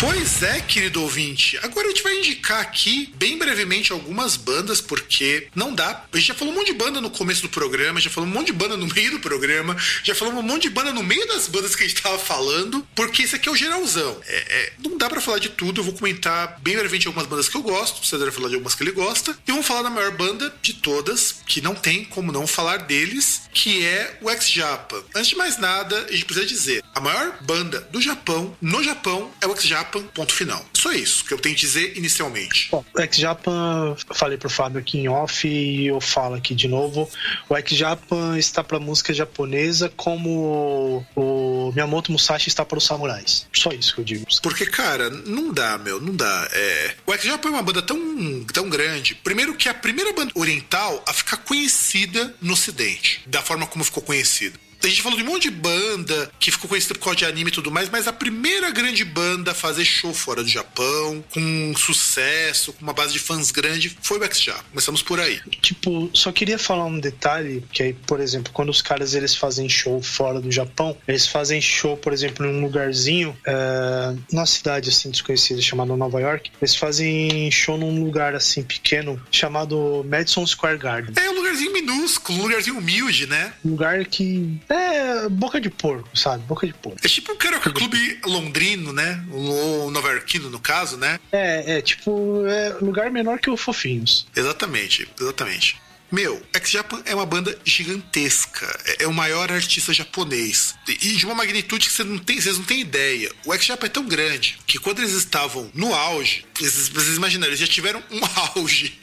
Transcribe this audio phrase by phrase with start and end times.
[0.00, 1.58] Pois é, querido ouvinte.
[1.62, 6.06] Agora a gente vai indicar aqui, bem brevemente, algumas bandas, porque não dá.
[6.10, 8.32] A gente já falou um monte de banda no começo do programa, já falou um
[8.32, 11.28] monte de banda no meio do programa, já falou um monte de banda no meio
[11.28, 14.18] das bandas que a gente tava falando, porque esse aqui é o geralzão.
[14.26, 17.50] É, é, não dá para falar de tudo, eu vou comentar bem brevemente algumas bandas
[17.50, 19.82] que eu gosto, o César vai falar de algumas que ele gosta, e vamos falar
[19.82, 24.30] da maior banda de todas, que não tem como não falar deles, que é o
[24.30, 25.02] X-Japan.
[25.14, 29.30] Antes de mais nada, a gente precisa dizer, a maior banda do Japão, no Japão,
[29.42, 29.54] é o
[29.90, 30.64] X-Japan ponto final.
[30.72, 32.68] Só isso que eu tenho que dizer inicialmente.
[32.70, 37.10] Bom, o X-Japan, falei pro Fábio aqui em off e eu falo aqui de novo.
[37.48, 43.46] O X-Japan está pra música japonesa como o Miyamoto Musashi está para os samurais.
[43.52, 44.26] Só isso que eu digo.
[44.42, 46.48] Porque, cara, não dá, meu, não dá.
[46.52, 46.94] É...
[47.06, 49.14] O X-Japan é uma banda tão, tão grande.
[49.16, 53.84] Primeiro que é a primeira banda oriental a ficar conhecida no ocidente, da forma como
[53.84, 54.58] ficou conhecida.
[54.82, 57.50] A gente falou de um monte de banda que ficou conhecida por causa de anime
[57.50, 61.74] e tudo mais, mas a primeira grande banda a fazer show fora do Japão, com
[61.76, 64.64] sucesso, com uma base de fãs grande, foi o X-Japan.
[64.70, 65.40] Começamos por aí.
[65.60, 69.68] Tipo, só queria falar um detalhe, que aí, por exemplo, quando os caras eles fazem
[69.68, 74.88] show fora do Japão, eles fazem show, por exemplo, em um lugarzinho, é, numa cidade
[74.88, 80.78] assim desconhecida chamada Nova York, eles fazem show num lugar assim pequeno chamado Madison Square
[80.78, 81.12] Garden.
[81.16, 83.52] É um lugarzinho minúsculo, um lugarzinho humilde, né?
[83.64, 86.44] Um lugar que é boca de porco, sabe?
[86.44, 86.98] Boca de porco.
[87.02, 89.24] É tipo um karaokê clube londrino, né?
[89.30, 91.18] O nova iorquino, no caso, né?
[91.32, 94.26] É, é tipo, é lugar menor que o Fofinhos.
[94.34, 95.80] Exatamente, exatamente.
[96.12, 98.66] Meu, X-Japan é uma banda gigantesca.
[98.84, 100.74] É, é o maior artista japonês.
[100.88, 103.30] E de uma magnitude que você não tem, vocês não têm ideia.
[103.46, 107.60] O X-Japan é tão grande que quando eles estavam no auge, vocês, vocês imaginaram, eles
[107.60, 108.20] já tiveram um
[108.58, 108.98] auge.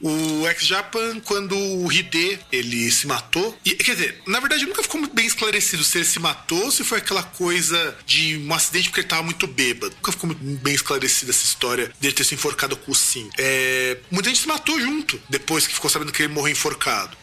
[0.00, 5.00] O X-Japan, quando o Hide ele se matou, e, quer dizer, na verdade nunca ficou
[5.00, 9.00] muito bem esclarecido se ele se matou, se foi aquela coisa de um acidente porque
[9.00, 9.94] ele tava muito bêbado.
[9.96, 13.28] Nunca ficou muito bem esclarecida essa história dele ter se enforcado com o Sim.
[13.38, 17.16] É, muita gente se matou junto depois que ficou sabendo que ele morreu enforcado.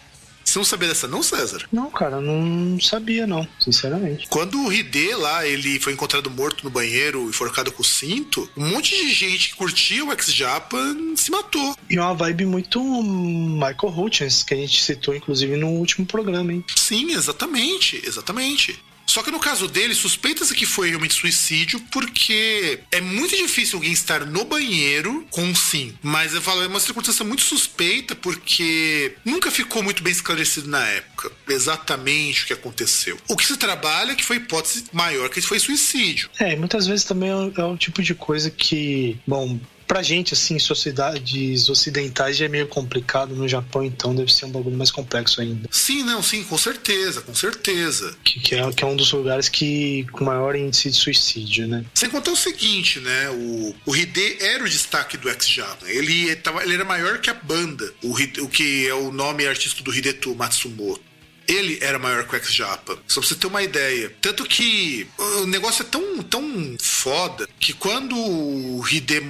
[0.52, 1.66] Você não sabia dessa não, César?
[1.72, 4.28] Não, cara, não sabia não, sinceramente.
[4.28, 8.68] Quando o Hide lá, ele foi encontrado morto no banheiro, enforcado com o cinto, um
[8.68, 11.78] monte de gente que curtia o X-Japan se matou.
[11.90, 16.66] E uma vibe muito Michael Hutchins, que a gente citou inclusive no último programa, hein?
[16.76, 18.78] Sim, exatamente, exatamente.
[19.12, 23.92] Só que no caso dele, suspeita-se que foi realmente suicídio, porque é muito difícil alguém
[23.92, 25.94] estar no banheiro com um sim.
[26.02, 30.88] Mas eu falo, é uma circunstância muito suspeita, porque nunca ficou muito bem esclarecido na
[30.88, 33.18] época exatamente o que aconteceu.
[33.28, 36.30] O que se trabalha é que foi hipótese maior que foi suicídio.
[36.40, 39.60] É, muitas vezes também é o tipo de coisa que, bom,
[39.92, 44.50] pra gente, assim, sociedades ocidentais já é meio complicado no Japão, então deve ser um
[44.50, 45.68] bagulho mais complexo ainda.
[45.70, 48.16] Sim, não, sim, com certeza, com certeza.
[48.24, 51.84] Que, que, é, que é um dos lugares que com maior índice de suicídio, né?
[51.94, 53.32] Sem contar o seguinte, né?
[53.32, 55.86] O, o Hide era o destaque do X-Japan.
[55.86, 59.84] Ele, tava, ele era maior que a banda, o, o que é o nome artístico
[59.84, 61.11] do Hideto Matsumoto
[61.48, 62.98] ele era maior que o X-Japa.
[63.08, 64.14] Só pra você ter uma ideia.
[64.22, 69.22] Tanto que o negócio é tão, tão foda que quando o Hide.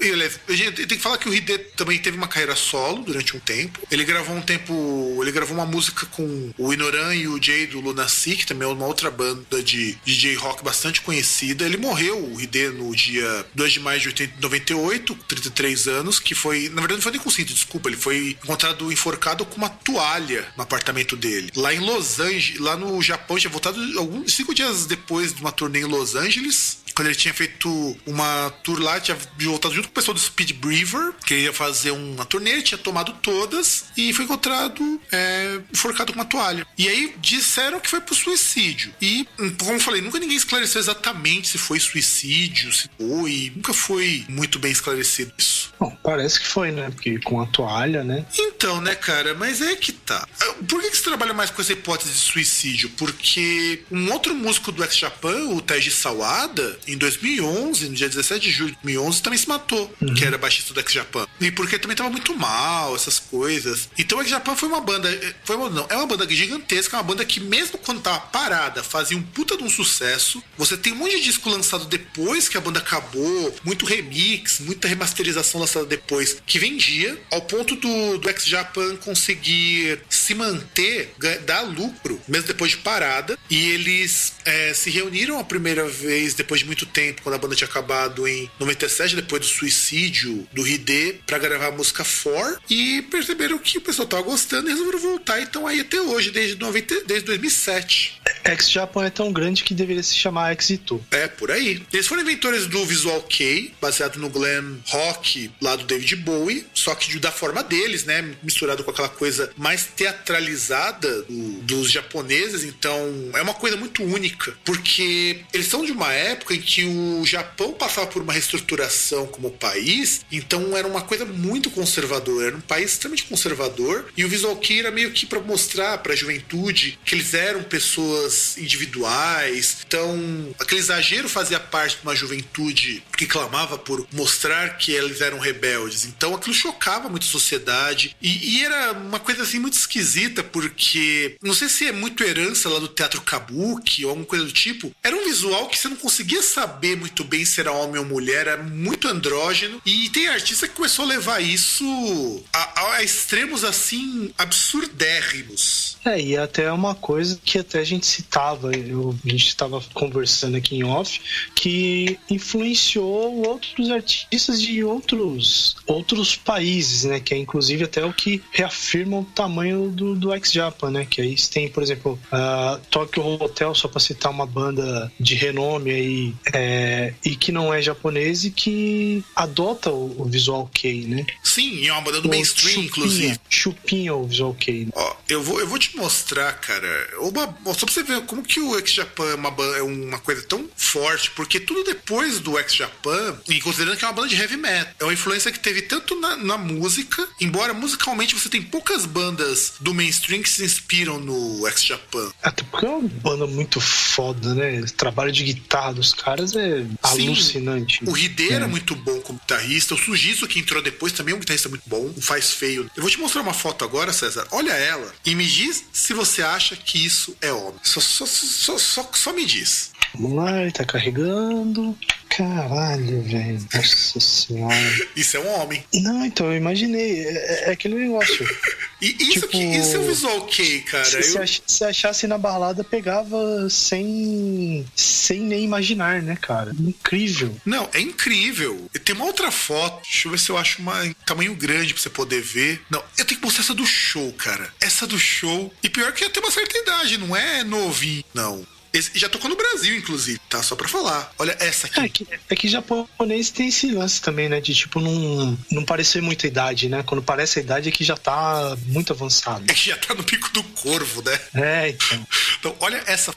[0.00, 3.36] Ele, a gente tem que falar que o Hide também teve uma carreira solo durante
[3.36, 3.80] um tempo.
[3.90, 5.18] Ele gravou um tempo.
[5.20, 8.70] Ele gravou uma música com o Inoran e o Jay do Lunacy, que também é
[8.70, 11.64] uma outra banda de DJ rock bastante conhecida.
[11.64, 16.34] Ele morreu, o Hide, no dia 2 de maio de 80, 98, 33 anos, que
[16.34, 16.68] foi.
[16.68, 17.88] Na verdade, não foi nem com cinto, desculpa.
[17.88, 21.52] Ele foi encontrado enforcado com uma toalha no apartamento dele dele.
[21.54, 25.52] Lá em Los Angeles, lá no Japão, tinha voltado alguns cinco dias depois de uma
[25.52, 29.92] turnê em Los Angeles quando ele tinha feito uma tour lá, tinha voltado junto com
[29.92, 34.12] o pessoal do Speed Breaver, que ia fazer uma turnê, ele tinha tomado todas e
[34.12, 36.66] foi encontrado é, enforcado com uma toalha.
[36.76, 38.92] E aí disseram que foi por suicídio.
[39.00, 39.28] E,
[39.60, 43.52] como eu falei, nunca ninguém esclareceu exatamente se foi suicídio, se foi.
[43.54, 45.72] Nunca foi muito bem esclarecido isso.
[45.78, 46.90] Bom, parece que foi, né?
[46.90, 48.26] Porque com a toalha, né?
[48.36, 50.26] Então, né, cara, mas é que tá.
[50.68, 52.90] Por que, que você trabalha mais com essa hipótese de suicídio?
[52.96, 58.50] Porque um outro músico do X-Japan, o Taiji Sawada, em 2011, no dia 17 de
[58.50, 60.14] julho de 2011, também se matou, uhum.
[60.14, 61.26] que era baixista do X-Japan.
[61.40, 63.88] E porque também tava muito mal, essas coisas.
[63.98, 65.08] Então o X-Japan foi uma banda,
[65.44, 68.82] foi uma, não, é uma banda gigantesca, é uma banda que mesmo quando tava parada,
[68.82, 70.42] fazia um puta de um sucesso.
[70.56, 74.88] Você tem um monte de disco lançado depois que a banda acabou, muito remix, muita
[74.88, 81.14] remasterização lançada depois, que vendia, ao ponto do, do X-Japan conseguir se manter,
[81.44, 83.38] dar lucro, mesmo depois de parada.
[83.50, 87.54] E eles é, se reuniram a primeira vez depois de muito tempo, quando a banda
[87.54, 92.60] tinha acabado em 97, depois do suicídio do Hide, para gravar a música For.
[92.68, 95.40] E perceberam que o pessoal tava gostando e resolveram voltar.
[95.40, 98.20] E estão aí até hoje, desde, 90, desde 2007.
[98.44, 101.04] X-Japan é tão grande que deveria se chamar X-Itu.
[101.10, 101.82] É, por aí.
[101.92, 106.94] Eles foram inventores do Visual Kei, baseado no glam rock lá do David Bowie, só
[106.94, 108.34] que da forma deles, né?
[108.42, 112.64] Misturado com aquela coisa mais teatralizada do, dos japoneses.
[112.64, 117.24] Então, é uma coisa muito única, porque eles são de uma época em que o
[117.24, 122.60] Japão passava por uma reestruturação como país, então era uma coisa muito conservadora, era um
[122.60, 126.98] país extremamente conservador, e o Visual Kei era meio que para mostrar para a juventude
[127.04, 129.78] que eles eram pessoas individuais.
[129.86, 135.38] Então, aquele exagero fazia parte de uma juventude que clamava por mostrar que eles eram
[135.38, 136.04] rebeldes.
[136.04, 141.36] Então, aquilo chocava muito a sociedade e, e era uma coisa assim muito esquisita, porque
[141.42, 144.94] não sei se é muito herança lá do teatro kabuki ou alguma coisa do tipo.
[145.02, 148.46] Era um visual que você não conseguia saber muito bem se era homem ou mulher,
[148.46, 149.80] era muito andrógeno.
[149.84, 155.96] E tem artista que começou a levar isso a, a extremos assim absurdérrimos.
[156.04, 160.56] É, e até uma coisa que até a gente citava, eu, a gente estava conversando
[160.56, 161.20] aqui em off,
[161.54, 167.20] que influenciou outros artistas de outros, outros países, né?
[167.20, 171.06] Que é inclusive até o que reafirma o tamanho do, do X-Japan, né?
[171.08, 175.90] Que aí tem, por exemplo, a Tokyo Hotel, só para citar uma banda de renome
[175.90, 181.24] aí, é, e que não é japonês e que adota o, o Visual Kei, né?
[181.42, 183.40] Sim, é uma banda do o mainstream, chupinha, inclusive.
[183.48, 184.86] Chupinha o Visual Kei.
[184.86, 184.92] Né?
[184.94, 188.60] Ó, eu vou, eu vou te mostrar, cara, uma, só pra você ver como que
[188.60, 193.60] o X-Japan é uma, é uma coisa tão forte, porque tudo depois do X-Japan, e
[193.60, 196.36] considerando que é uma banda de heavy metal, é uma influência que teve tanto na,
[196.36, 202.32] na música, embora musicalmente você tem poucas bandas do mainstream que se inspiram no X-Japan.
[202.42, 204.80] Até porque é uma banda muito foda, né?
[204.80, 206.84] O trabalho de guitarra dos caras é
[207.14, 208.04] Sim, alucinante.
[208.04, 208.54] O Hide é.
[208.54, 211.84] era muito bom como guitarrista, o Sujizo que entrou depois também é um guitarrista muito
[211.86, 212.90] bom, faz feio.
[212.96, 214.46] Eu vou te mostrar uma foto agora, César.
[214.50, 217.80] Olha ela e me diz se você acha que isso é homem.
[217.82, 219.90] Só, só, só, só, só me diz.
[220.14, 221.96] Vamos lá, ele tá carregando.
[222.38, 223.66] Caralho, velho.
[223.74, 225.08] Nossa senhora.
[225.16, 225.84] Isso é um homem.
[225.94, 227.26] Não, então, eu imaginei.
[227.26, 228.46] É, é aquele negócio.
[229.02, 231.04] e isso, tipo, que, isso é um visual ok, cara.
[231.04, 231.44] Se, eu...
[231.66, 236.72] se achasse na balada, pegava sem, sem nem imaginar, né, cara?
[236.78, 237.56] Incrível.
[237.64, 238.88] Não, é incrível.
[239.04, 240.02] Tem uma outra foto.
[240.02, 240.94] Deixa eu ver se eu acho uma
[241.26, 242.80] tamanho grande pra você poder ver.
[242.88, 244.72] Não, eu tenho que mostrar essa do show, cara.
[244.80, 245.72] Essa do show.
[245.82, 248.64] E pior que já tem uma certa idade, não é novinho, não.
[248.92, 250.62] Esse já tocou no Brasil, inclusive, tá?
[250.62, 251.32] Só pra falar.
[251.38, 252.00] Olha essa aqui.
[252.00, 254.60] É que, é que japonês tem esse lance também, né?
[254.60, 257.02] De tipo, não, não parecer muita idade, né?
[257.02, 259.64] Quando parece a idade é que já tá muito avançado.
[259.70, 261.38] É que já tá no pico do corvo, né?
[261.54, 262.26] É, então.
[262.58, 263.32] Então, olha essa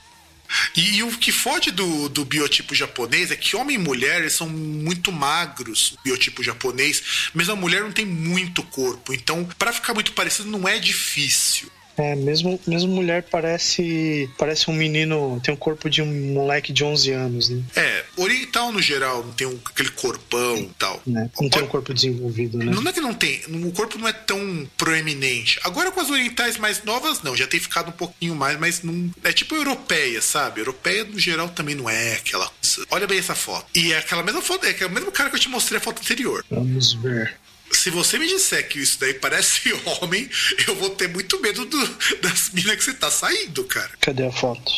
[0.76, 4.50] e, e, o que fode do, do biotipo japonês é que homem e mulher são
[4.50, 9.14] muito magros, o biotipo japonês, mas a mulher não tem muito corpo.
[9.14, 11.70] Então, para ficar muito parecido, não é difícil.
[11.98, 16.84] É, mesmo, mesmo mulher parece parece um menino, tem um corpo de um moleque de
[16.84, 17.62] 11 anos, né?
[17.76, 21.02] É, oriental no geral, não tem um, aquele corpão e tal.
[21.06, 21.30] Né?
[21.40, 22.66] Não tem um corpo desenvolvido, né?
[22.66, 25.60] Não é que não tem, o corpo não é tão proeminente.
[25.64, 29.10] Agora com as orientais mais novas, não, já tem ficado um pouquinho mais, mas não.
[29.24, 30.62] É tipo europeia, sabe?
[30.62, 32.86] Europeia no geral também não é aquela coisa.
[32.90, 33.66] Olha bem essa foto.
[33.76, 36.00] E é aquela mesma foto, é o mesmo cara que eu te mostrei a foto
[36.00, 36.44] anterior.
[36.50, 37.41] Vamos ver
[37.72, 40.30] se você me disser que isso daí parece homem,
[40.68, 41.88] eu vou ter muito medo do,
[42.22, 43.92] das minas que você tá saindo, cara.
[44.00, 44.72] Cadê a foto?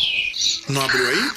[0.69, 1.31] Não abriu aí?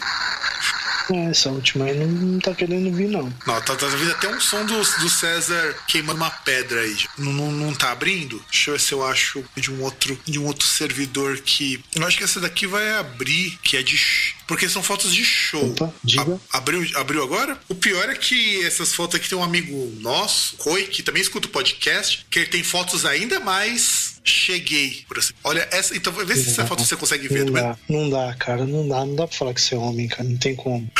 [1.12, 3.24] É, essa última aí não tá querendo vir, não.
[3.46, 6.96] Não, tá, tá vindo até um som do, do César queimando uma pedra aí.
[7.18, 8.42] Não, não, não tá abrindo?
[8.50, 11.82] Deixa eu ver se eu acho de um outro, de um outro servidor que.
[11.94, 13.98] Eu acho que essa daqui vai abrir, que é de.
[14.46, 15.70] Porque são fotos de show.
[15.70, 16.40] Opa, diga.
[16.52, 17.58] A, abriu, abriu agora?
[17.68, 21.48] O pior é que essas fotos aqui tem um amigo nosso, Koi, que também escuta
[21.48, 25.04] o podcast, que ele tem fotos ainda mais cheguei.
[25.08, 25.32] Por assim.
[25.44, 25.96] Olha, essa.
[25.96, 27.44] Então, vê se essa foto você consegue ver.
[27.44, 28.66] Não dá, não dá, cara.
[28.66, 29.04] Não dá.
[29.04, 30.24] Não dá pra falar que você é homem, cara.
[30.24, 30.90] Não tem como.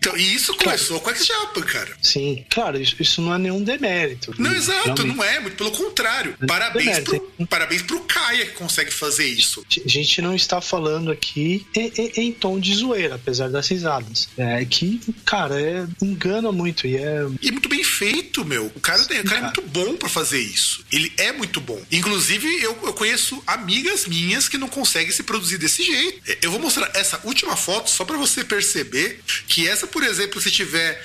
[0.00, 1.02] Então, e isso começou claro.
[1.02, 1.96] com a X-Japan, cara.
[2.00, 4.34] Sim, claro, isso, isso, não é nenhum demérito.
[4.38, 5.16] Não, exato, realmente.
[5.16, 6.34] não é, muito pelo contrário.
[6.40, 9.62] Não parabéns, é pro, parabéns pro Kaia que consegue fazer isso.
[9.84, 14.28] A gente não está falando aqui em, em, em tom de zoeira, apesar das risadas.
[14.38, 17.26] É que, cara, é, engana muito e é.
[17.42, 18.72] E é muito bem feito, meu.
[18.74, 20.82] O cara, Sim, o cara, é muito bom para fazer isso.
[20.90, 21.80] Ele é muito bom.
[21.92, 26.22] Inclusive, eu, eu conheço amigas minhas que não conseguem se produzir desse jeito.
[26.26, 30.40] É, eu vou mostrar essa última foto só para você perceber que essa por exemplo,
[30.40, 31.02] se tiver.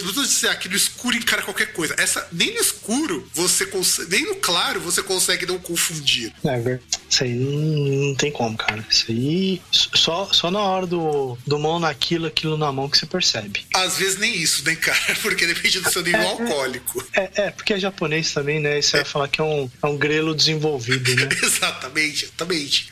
[0.00, 1.94] Vou dizer aqui no escuro encara qualquer coisa.
[1.98, 4.10] Essa, nem no escuro, você consegue.
[4.10, 6.32] Nem no claro você consegue não confundir.
[6.44, 8.84] É, isso aí não, não tem como, cara.
[8.90, 9.60] Isso aí.
[9.70, 13.64] Só, só na hora do, do mão naquilo, aquilo na mão que você percebe.
[13.74, 14.98] Às vezes nem isso, né, cara?
[15.22, 17.08] Porque depende do seu nível é, é, alcoólico.
[17.12, 18.80] É, é, porque é japonês também, né?
[18.80, 19.00] Você é.
[19.00, 21.28] vai falar que é um, é um grelo desenvolvido, né?
[21.42, 22.88] exatamente, exatamente.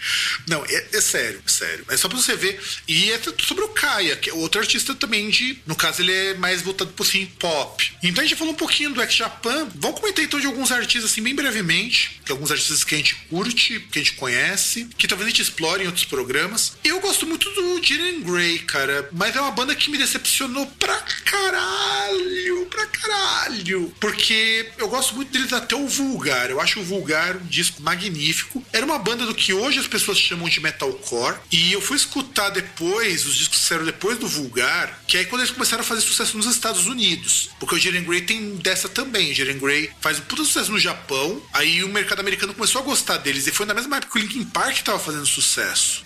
[0.49, 1.85] Não, é, é sério, é sério.
[1.89, 2.61] É só pra você ver.
[2.89, 5.63] E é sobre o Kaia, que é outro artista também indie.
[5.67, 7.93] No caso, ele é mais voltado pro sim pop.
[8.03, 9.69] Então a gente falou um pouquinho do X-Japan.
[9.75, 12.21] Vamos comentar então de alguns artistas, assim, bem brevemente.
[12.25, 15.43] Que alguns artistas que a gente curte, que a gente conhece, que talvez a gente
[15.43, 16.77] explore em outros programas.
[16.83, 19.09] Eu gosto muito do Jiren Grey, cara.
[19.13, 22.67] Mas é uma banda que me decepcionou pra caralho.
[22.67, 23.95] Pra caralho.
[24.01, 26.51] Porque eu gosto muito deles até o Vulgar.
[26.51, 28.65] Eu acho o Vulgar um disco magnífico.
[28.73, 31.37] Era uma banda do que hoje as pessoas chamam de metalcore.
[31.51, 35.43] E eu fui escutar depois, os discos que saíram depois do Vulgar, que aí quando
[35.43, 37.51] eles começaram a fazer sucesso nos Estados Unidos.
[37.59, 39.31] Porque o Jiren Grey tem dessa também.
[39.31, 42.85] O Jiren Grey faz um puta sucesso no Japão, aí o mercado americano começou a
[42.85, 43.47] gostar deles.
[43.47, 46.05] E foi na mesma época que o Linkin Park tava fazendo sucesso.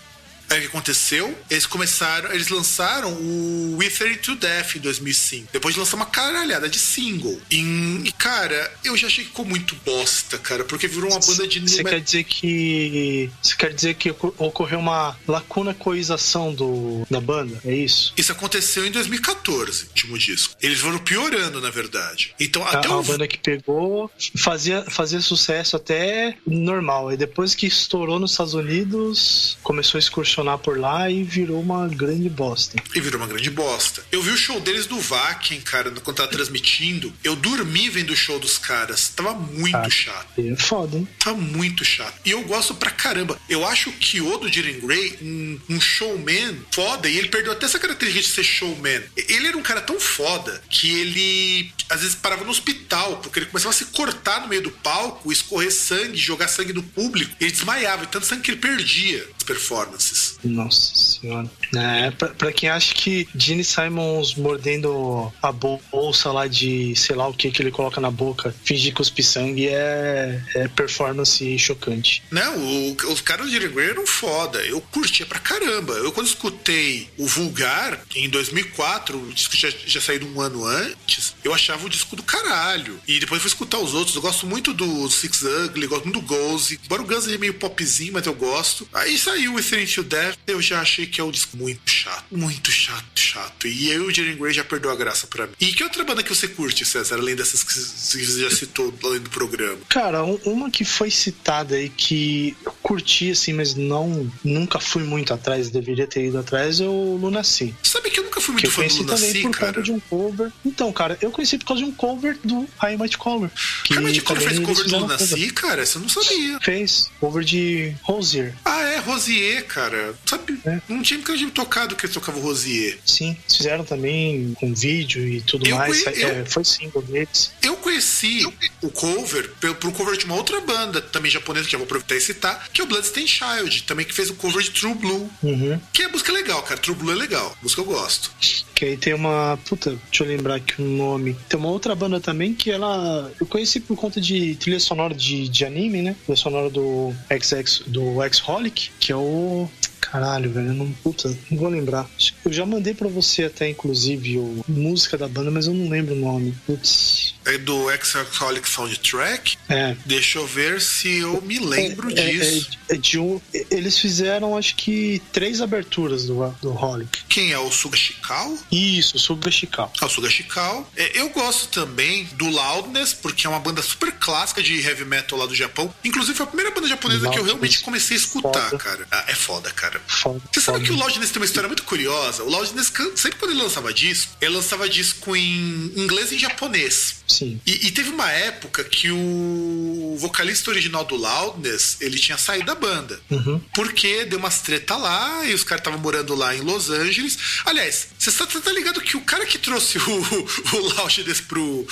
[0.50, 1.38] Aí o que aconteceu?
[1.48, 5.48] Eles começaram, eles lançaram o We 32 Death em 2005.
[5.52, 7.40] Depois de lançar uma caralhada de single.
[7.50, 11.60] E, cara, eu já achei que ficou muito bosta, cara, porque virou uma banda de
[11.60, 13.30] Você quer dizer que.
[13.40, 17.60] Você quer dizer que ocorreu uma lacunacoização do, da banda?
[17.64, 18.12] É isso?
[18.16, 20.56] Isso aconteceu em 2014, último disco.
[20.60, 22.34] Eles foram piorando, na verdade.
[22.40, 23.02] Então, a, até a o...
[23.02, 27.12] banda que pegou fazia, fazia sucesso até normal.
[27.12, 31.60] E depois que estourou nos Estados Unidos, começou a excursionar funcionar por lá e virou
[31.60, 32.76] uma grande bosta.
[32.94, 34.02] E virou uma grande bosta.
[34.10, 37.12] Eu vi o show deles do Vakin, cara, quando tava transmitindo.
[37.22, 39.08] Eu dormi vendo o show dos caras.
[39.08, 40.26] Tava muito ah, chato.
[40.38, 41.08] É foda, hein?
[41.18, 42.14] Tava muito chato.
[42.24, 43.38] E eu gosto pra caramba.
[43.48, 47.66] Eu acho que o do Jiren Grey, um, um showman foda, e ele perdeu até
[47.66, 49.02] essa característica de ser showman.
[49.16, 53.46] Ele era um cara tão foda que ele às vezes parava no hospital, porque ele
[53.46, 57.34] começava a se cortar no meio do palco, escorrer sangue, jogar sangue no público.
[57.40, 60.29] Ele desmaiava, e tanto sangue que ele perdia as performances.
[60.44, 61.50] Nossa senhora.
[61.74, 67.28] É, pra, pra, quem acha que Gene Simons mordendo a bolsa lá de sei lá
[67.28, 72.22] o que que ele coloca na boca, fingir cuspir sangue, é, é performance chocante.
[72.30, 74.58] Não, o, os caras Jerry Gray eram foda.
[74.64, 75.92] Eu curtia pra caramba.
[75.94, 81.34] Eu quando escutei o Vulgar, em 2004, o disco já, já saiu um ano antes,
[81.44, 82.98] eu achava o disco do caralho.
[83.06, 84.16] E depois fui escutar os outros.
[84.16, 86.80] Eu gosto muito do Six Ugly, gosto muito do Goze.
[86.84, 88.88] Embora o Guns é meio popzinho, mas eu gosto.
[88.92, 92.24] Aí saiu o to Death, eu já achei que é um disco muito chato.
[92.30, 93.66] Muito chato, chato.
[93.66, 95.52] E aí o Jaren Grey já perdeu a graça pra mim.
[95.60, 99.20] E que outra banda que você curte, César, além dessas que você já citou além
[99.20, 99.78] do programa?
[99.88, 105.32] Cara, uma que foi citada aí que eu curti, assim, mas não nunca fui muito
[105.32, 107.74] atrás, deveria ter ido atrás, é o Lunacy.
[107.82, 109.82] Sabe que eu nunca fui muito fã do Lunacy, por cara?
[109.82, 110.52] de um cover.
[110.64, 113.50] Então, cara, eu conheci por causa de um cover do I Might Cover.
[113.84, 115.84] Que I Might Cover fez cover do Lunacy, cara?
[115.84, 116.60] Você não sabia.
[116.60, 117.10] Fez.
[117.20, 118.54] Cover de Rosier.
[118.64, 120.14] Ah, é, Rosier, cara.
[120.24, 120.60] Sabe?
[120.64, 120.80] É.
[120.88, 122.98] Não tinha que a gente tocado que eles tocavam Rosier.
[123.04, 126.04] Sim, fizeram também com vídeo e tudo eu mais.
[126.04, 126.22] Conhe...
[126.22, 127.52] É, foi single deles.
[127.62, 128.52] Eu conheci eu...
[128.82, 132.20] o cover pro cover de uma outra banda, também japonesa, que eu vou aproveitar e
[132.20, 135.30] citar, que é o Bloodstained Child, também que fez o cover de True Blue.
[135.42, 135.80] Uhum.
[135.92, 136.80] Que é música legal, cara.
[136.80, 137.56] True Blue é legal.
[137.62, 138.30] Música eu gosto.
[138.74, 139.58] Que aí tem uma.
[139.64, 141.36] Puta, deixa eu lembrar aqui o um nome.
[141.48, 143.32] Tem uma outra banda também que ela.
[143.40, 146.16] Eu conheci por conta de trilha sonora de, de anime, né?
[146.24, 149.68] Trilha sonora do XX, do X-Holic, que é o.
[150.10, 152.08] Caralho, velho, eu não, puta, não vou lembrar.
[152.44, 156.14] Eu já mandei para você até, inclusive, o música da banda, mas eu não lembro
[156.14, 156.54] o nome.
[156.66, 157.34] Putz.
[157.46, 159.56] É do Exaholic Soundtrack?
[159.68, 159.96] É.
[160.04, 162.70] Deixa eu ver se eu me lembro é, é disso.
[162.88, 163.40] É, é, de um,
[163.70, 167.22] eles fizeram, acho que, três aberturas do, do Holic.
[167.28, 167.58] Quem é?
[167.58, 168.56] O Sugashikal?
[168.70, 169.92] Isso, o Sugashikal.
[170.00, 170.90] Ah, o Sugashikal.
[170.96, 175.38] É, eu gosto também do Loudness, porque é uma banda super clássica de heavy metal
[175.38, 175.92] lá do Japão.
[176.04, 178.78] Inclusive, foi a primeira banda japonesa Loudness, que eu realmente comecei a escutar, foda.
[178.78, 179.06] cara.
[179.10, 179.99] Ah, é foda, cara.
[180.06, 182.42] Foda, Você sabe que o Loudness tem uma história muito curiosa?
[182.42, 187.16] O Loudness, sempre quando ele lançava disco, ele lançava disco em inglês e em japonês.
[187.28, 187.60] Sim.
[187.66, 192.74] E, e teve uma época que o vocalista original do Loudness, ele tinha saído da
[192.74, 193.20] banda.
[193.30, 193.60] Uhum.
[193.74, 197.38] Porque deu umas treta lá e os caras estavam morando lá em Los Angeles.
[197.64, 200.02] Aliás, você tá, tá ligado que o cara que trouxe o,
[200.76, 201.86] o Loudness pro,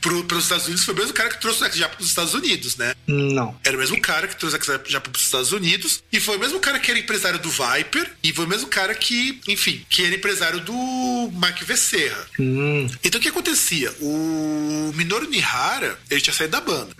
[0.00, 2.34] pro, pros Estados Unidos foi o mesmo cara que trouxe o X já pros Estados
[2.34, 2.94] Unidos, né?
[3.06, 3.58] Não.
[3.64, 6.40] Era o mesmo cara que trouxe a já para os Estados Unidos e foi o
[6.40, 10.04] mesmo cara que era empresário do Viper e foi o mesmo cara que, enfim, que
[10.04, 10.72] era empresário do
[11.32, 12.26] Mike Vesserra.
[12.38, 13.92] Hum, Então o que acontecia?
[14.00, 16.94] O Minoru Nihara, ele tinha saído da banda.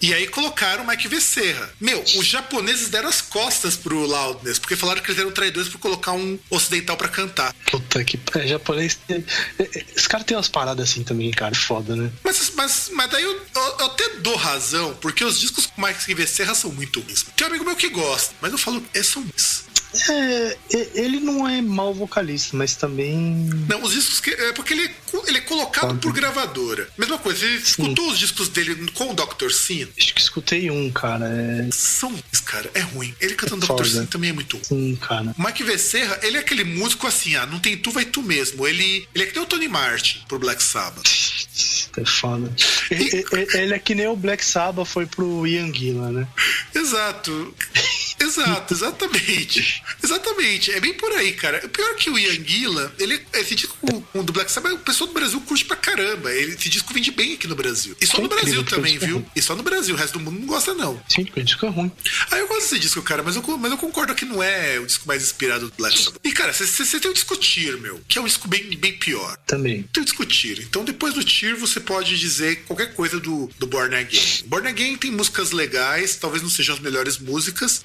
[0.00, 1.70] E aí colocaram o Mike Vesserra.
[1.80, 5.78] Meu, os japoneses deram as costas pro Loudness, porque falaram que eles eram traidores por
[5.78, 7.54] colocar um ocidental pra cantar.
[7.70, 8.18] puta que.
[8.34, 8.98] É, japonês.
[9.08, 9.14] É,
[9.58, 11.54] é, esse cara tem umas paradas assim também, cara.
[11.54, 12.10] Foda, né?
[12.24, 15.86] Mas, mas, mas daí eu, eu- eu até dou razão, porque os discos com o
[15.86, 17.24] Mike Vesserra são muito ruins.
[17.36, 19.64] Tem um amigo meu que gosta, mas eu falo, é, são ruins.
[20.08, 23.16] É, e- ele não é mau vocalista, mas também.
[23.68, 24.30] Não, os discos que.
[24.30, 24.94] É porque ele é,
[25.26, 26.00] ele é colocado Sabe.
[26.00, 26.88] por gravadora.
[26.96, 29.50] Mesma coisa, você escutou os discos dele com o Dr.
[29.50, 29.88] Sin?
[29.98, 31.26] Acho que escutei um, cara.
[31.26, 31.68] É.
[31.72, 32.70] São ruins, cara.
[32.74, 33.14] É ruim.
[33.20, 33.82] Ele cantando Foda.
[33.82, 33.88] Dr.
[33.88, 34.64] Sin também é muito ruim.
[34.64, 35.34] Sim, cara.
[35.36, 38.66] O Mike Vesserra, ele é aquele músico assim, ah, não tem tu, vai tu mesmo.
[38.66, 41.06] Ele, ele é que nem o Tony Martin pro Black Sabbath.
[41.96, 42.54] É foda.
[42.88, 46.28] Ele, ele- ele é que nem o Black Sabbath foi pro Ian Gillan, né?
[46.72, 47.52] Exato.
[48.20, 49.82] Exato, exatamente.
[50.02, 50.70] Exatamente.
[50.72, 51.60] É bem por aí, cara.
[51.64, 53.76] O pior é que o Ian Gillan, ele, esse disco
[54.12, 56.32] com- do Black Sabbath, o pessoal do Brasil curte pra caramba.
[56.32, 57.96] Ele, esse disco vende bem aqui no Brasil.
[58.00, 59.24] E só no Brasil também, que viu?
[59.34, 59.94] E só no Brasil.
[59.94, 61.00] O resto do mundo não gosta, não.
[61.08, 61.90] Sim, porque o disco é ruim.
[62.30, 64.86] Ah, eu gosto desse disco, cara, mas eu, mas eu concordo que não é o
[64.86, 66.20] disco mais inspirado do Black Sabbath.
[66.24, 69.36] E, cara, você tem o disco Tear, meu, que é um disco bem, bem pior.
[69.46, 69.82] Também.
[69.92, 70.58] Tem o disco Tear.
[70.60, 74.42] Então, depois do Tear, você pode dizer qualquer coisa do, do Born Again.
[74.46, 77.84] Born Again tem músicas legais, talvez não sejam as melhores músicas.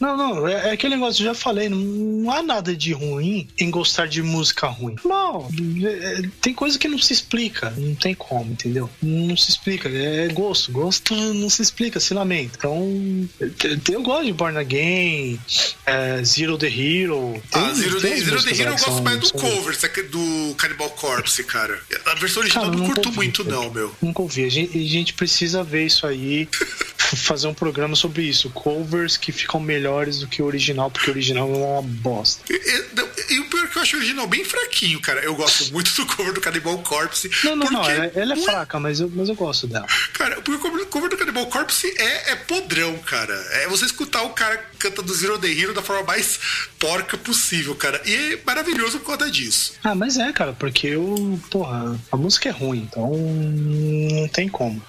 [0.00, 3.48] Não, não, é, é aquele negócio, eu já falei, não, não há nada de ruim
[3.58, 4.96] em gostar de música ruim.
[5.04, 5.48] Não,
[5.84, 8.88] é- é- tem coisa que não se explica, não tem como, entendeu?
[9.02, 12.56] Não se explica, é gosto, gosto não se explica, se lamenta.
[12.58, 15.38] Então, eu, eu gosto de Born Again,
[15.84, 17.40] é, Zero the Hero.
[17.50, 20.90] tem- ah, Zero, tem Zero the Hero eu gosto mais do cover saca, do Cannibal
[20.90, 21.78] Corpse, cara.
[22.06, 23.56] A versão original Cara, eu não curto ouvi, muito, cara.
[23.56, 23.94] não, meu.
[24.02, 24.44] Nunca ouvi.
[24.44, 26.48] A gente, a gente precisa ver isso aí,
[26.98, 28.50] fazer um programa sobre isso.
[28.50, 32.42] Covers que ficam melhores do que o original, porque o original é uma bosta.
[32.50, 35.20] E, o pior é que eu acho o original bem fraquinho, cara.
[35.20, 37.30] Eu gosto muito do cover do Cannibal Corpse.
[37.44, 39.86] Não, não, não, porque ela, ela é não fraca, mas eu, mas eu gosto dela.
[40.12, 43.34] Cara, porque o cover- o cover do Cannibal Corpse é, é podrão, cara.
[43.52, 46.38] É você escutar o cara cantando Zero the Hero da forma mais
[46.78, 48.00] porca possível, cara.
[48.04, 49.74] E é maravilhoso por conta disso.
[49.82, 54.80] Ah, mas é, cara, porque eu, porra, a música é ruim, então não tem como.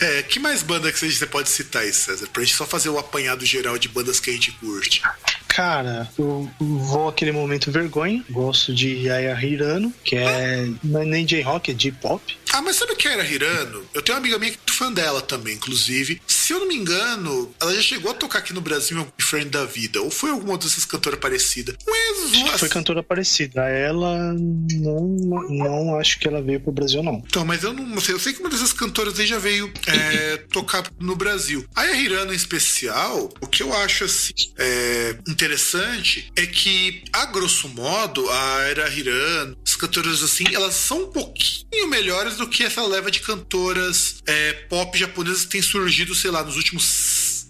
[0.00, 2.26] É, que mais banda que você pode citar aí, César?
[2.32, 5.02] Pra gente só fazer o apanhado geral de bandas que a gente curte.
[5.48, 11.24] Cara, eu vou aquele momento vergonha, gosto de Aya Hirano, que é não é nem
[11.24, 12.36] J-Rock, é J-Pop.
[12.54, 13.84] Ah, mas sabe o que era Hirano?
[13.92, 16.22] Eu tenho uma amiga minha que é fã dela também, inclusive.
[16.26, 19.10] Se eu não me engano, ela já chegou a tocar aqui no Brasil em algum
[19.20, 20.00] Friend da Vida.
[20.00, 21.72] Ou foi alguma dessas cantoras parecida.
[21.72, 23.62] É que zoa- foi cantora parecida.
[23.68, 25.00] Ela não,
[25.50, 27.22] não acho que ela veio pro Brasil, não.
[27.26, 28.14] Então, mas eu não sei.
[28.14, 31.64] Eu sei que uma dessas cantoras aí já veio é, tocar no Brasil.
[31.74, 37.68] A Hirano em especial, o que eu acho assim, é, interessante é que, a grosso
[37.68, 42.82] modo, a Era Hirano, as cantoras assim, elas são um pouquinho melhores do que essa
[42.86, 46.84] leva de cantoras é, pop japonesas que tem surgido, sei lá, nos últimos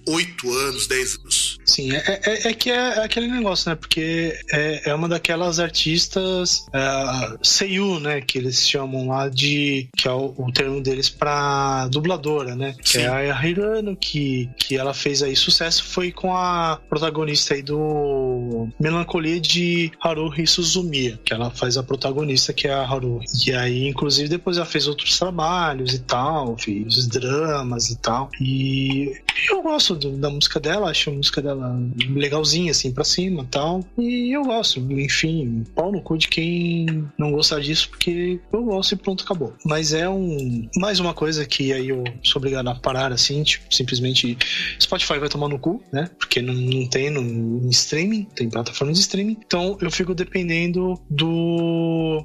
[0.09, 1.59] oito anos, dez anos.
[1.65, 3.75] Sim, é, é, é que é, é aquele negócio, né?
[3.75, 8.21] Porque é, é uma daquelas artistas é, seiyu, né?
[8.21, 9.89] Que eles chamam lá de.
[9.97, 12.75] que é o, o termo deles pra dubladora, né?
[12.83, 13.01] Que Sim.
[13.01, 18.69] é a Hirano, que, que ela fez aí sucesso, foi com a protagonista aí do
[18.79, 23.25] Melancolia de Haruhi Suzumiya, que ela faz a protagonista, que é a Haruhi.
[23.47, 28.31] E aí, inclusive, depois ela fez outros trabalhos e tal, fez dramas e tal.
[28.41, 29.13] E
[29.51, 31.77] eu gosto do- da música dela, acho a música dela
[32.09, 33.85] legalzinha, assim, pra cima e tal.
[33.99, 36.87] E eu gosto, enfim, pau no cu de quem
[37.19, 39.55] não gostar disso, porque eu gosto e pronto, acabou.
[39.65, 40.69] Mas é um.
[40.77, 44.37] Mais uma coisa que aí eu sou obrigado a parar, assim, tipo, simplesmente
[44.81, 46.11] Spotify vai tomar no cu, né?
[46.19, 49.37] Porque não, não tem no, no streaming, tem plataforma de streaming.
[49.47, 52.25] Então eu fico dependendo do.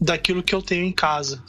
[0.00, 1.42] daquilo que eu tenho em casa.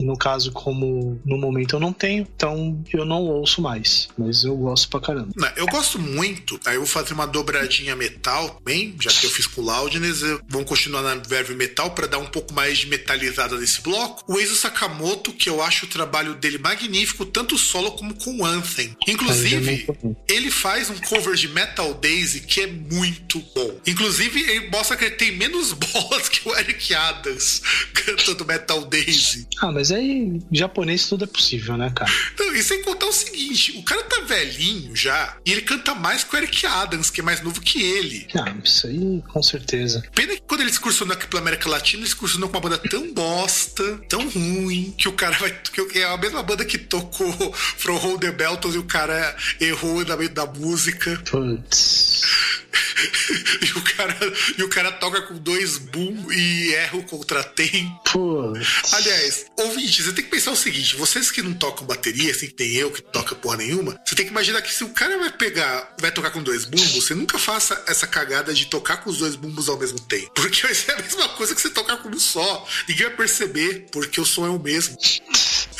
[0.00, 4.08] No caso, como no momento eu não tenho, então eu não ouço mais.
[4.16, 5.28] Mas eu eu gosto pra caramba.
[5.36, 6.60] Não, eu gosto muito.
[6.64, 10.20] Aí eu vou fazer uma dobradinha metal também, já que eu fiz com o Loudness.
[10.48, 14.24] Vamos continuar na verve metal para dar um pouco mais de metalizada nesse bloco.
[14.26, 18.44] O Eizo Sakamoto, que eu acho o trabalho dele magnífico, tanto solo como com o
[18.44, 18.96] Anthem.
[19.06, 19.86] Inclusive,
[20.28, 23.80] ele faz um cover de Metal Daisy que é muito bom.
[23.86, 27.62] Inclusive, ele mostra que ele tem menos bolas que o Eric Adams
[27.94, 29.46] cantando Metal Daisy.
[29.60, 32.10] Ah, mas aí, japonês tudo é possível, né, cara?
[32.38, 36.22] Não, e sem contar o seguinte: o cara tá velhinho já e ele canta mais
[36.22, 38.28] que o Eric Adams, que é mais novo que ele.
[38.34, 40.02] Ah, isso aí, com certeza.
[40.14, 43.12] Pena que quando ele excursionou aqui pela América Latina, ele excursionou com uma banda tão
[43.12, 45.50] bosta, tão ruim, que o cara vai.
[45.50, 50.04] que é a mesma banda que tocou From Hold the Beltons e o cara errou
[50.04, 51.20] no meio da música.
[51.28, 52.22] Putz.
[53.62, 54.16] e, o cara,
[54.58, 58.00] e o cara toca com dois boom e erra o contratempo.
[58.04, 58.94] Putz.
[58.94, 62.54] Aliás, ouvinte, você tem que pensar o seguinte: vocês que não tocam bateria, assim que
[62.54, 65.32] tem eu que toca porra nenhuma, você tem que imaginar que se o cara vai
[65.32, 69.16] pegar, vai tocar com dois bumbos, você nunca faça essa cagada de tocar com os
[69.16, 70.30] dois bumbos ao mesmo tempo.
[70.34, 72.68] Porque vai ser a mesma coisa que você tocar com um só.
[72.86, 74.94] Ninguém vai perceber, porque o som é o mesmo.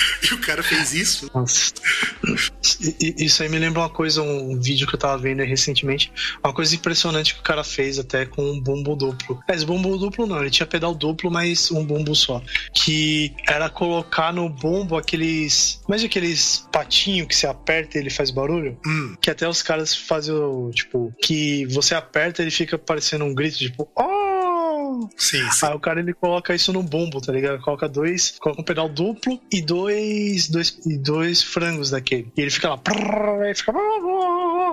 [0.31, 1.31] E o cara fez isso.
[1.35, 1.73] Nossa.
[3.01, 6.13] Isso aí me lembra uma coisa, um vídeo que eu tava vendo recentemente.
[6.43, 9.43] Uma coisa impressionante que o cara fez até com um bumbo duplo.
[9.49, 12.43] Mas bumbo duplo não, ele tinha pedal duplo, mas um bumbo só.
[12.73, 15.81] Que era colocar no bumbo aqueles.
[15.89, 18.79] Mas aqueles patinhos que você aperta e ele faz barulho?
[18.87, 19.17] Hum.
[19.21, 20.71] Que até os caras fazem o.
[20.73, 24.30] Tipo, que você aperta ele fica parecendo um grito, tipo, oh!
[25.17, 25.67] Sim, sim.
[25.67, 27.61] Aí o cara ele coloca isso no bumbo, tá ligado?
[27.61, 32.33] Coloca dois, coloca um pedal duplo e dois, dois, e dois frangos daquele.
[32.37, 33.73] E ele fica lá, prrr, fica.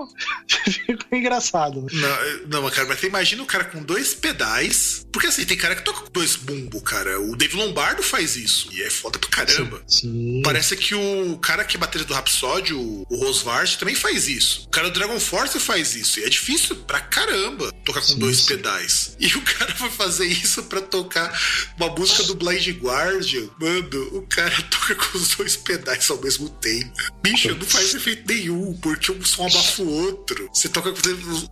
[0.86, 1.86] Fica engraçado.
[1.92, 5.06] Não, não, mas, cara, mas você imagina o cara com dois pedais.
[5.12, 7.20] Porque assim, tem cara que toca com dois bumbo, cara.
[7.20, 8.68] O Dave Lombardo faz isso.
[8.72, 9.82] E é foda pra caramba.
[9.86, 10.42] Sim.
[10.44, 14.64] Parece que o cara que é bateria do Rhapsody, o, o Rosvart, também faz isso.
[14.66, 16.20] O cara do Dragon Force faz isso.
[16.20, 18.46] E é difícil pra caramba tocar com Sim, dois sim.
[18.46, 19.16] pedais.
[19.28, 21.38] E o cara vai fazer isso pra tocar
[21.76, 23.48] uma música do Blind Guardian.
[23.60, 26.92] Mano, o cara toca com os dois pedais ao mesmo tempo.
[27.22, 30.48] Bicho, não faz efeito nenhum, porque um som abafa o outro.
[30.52, 30.98] Você toca com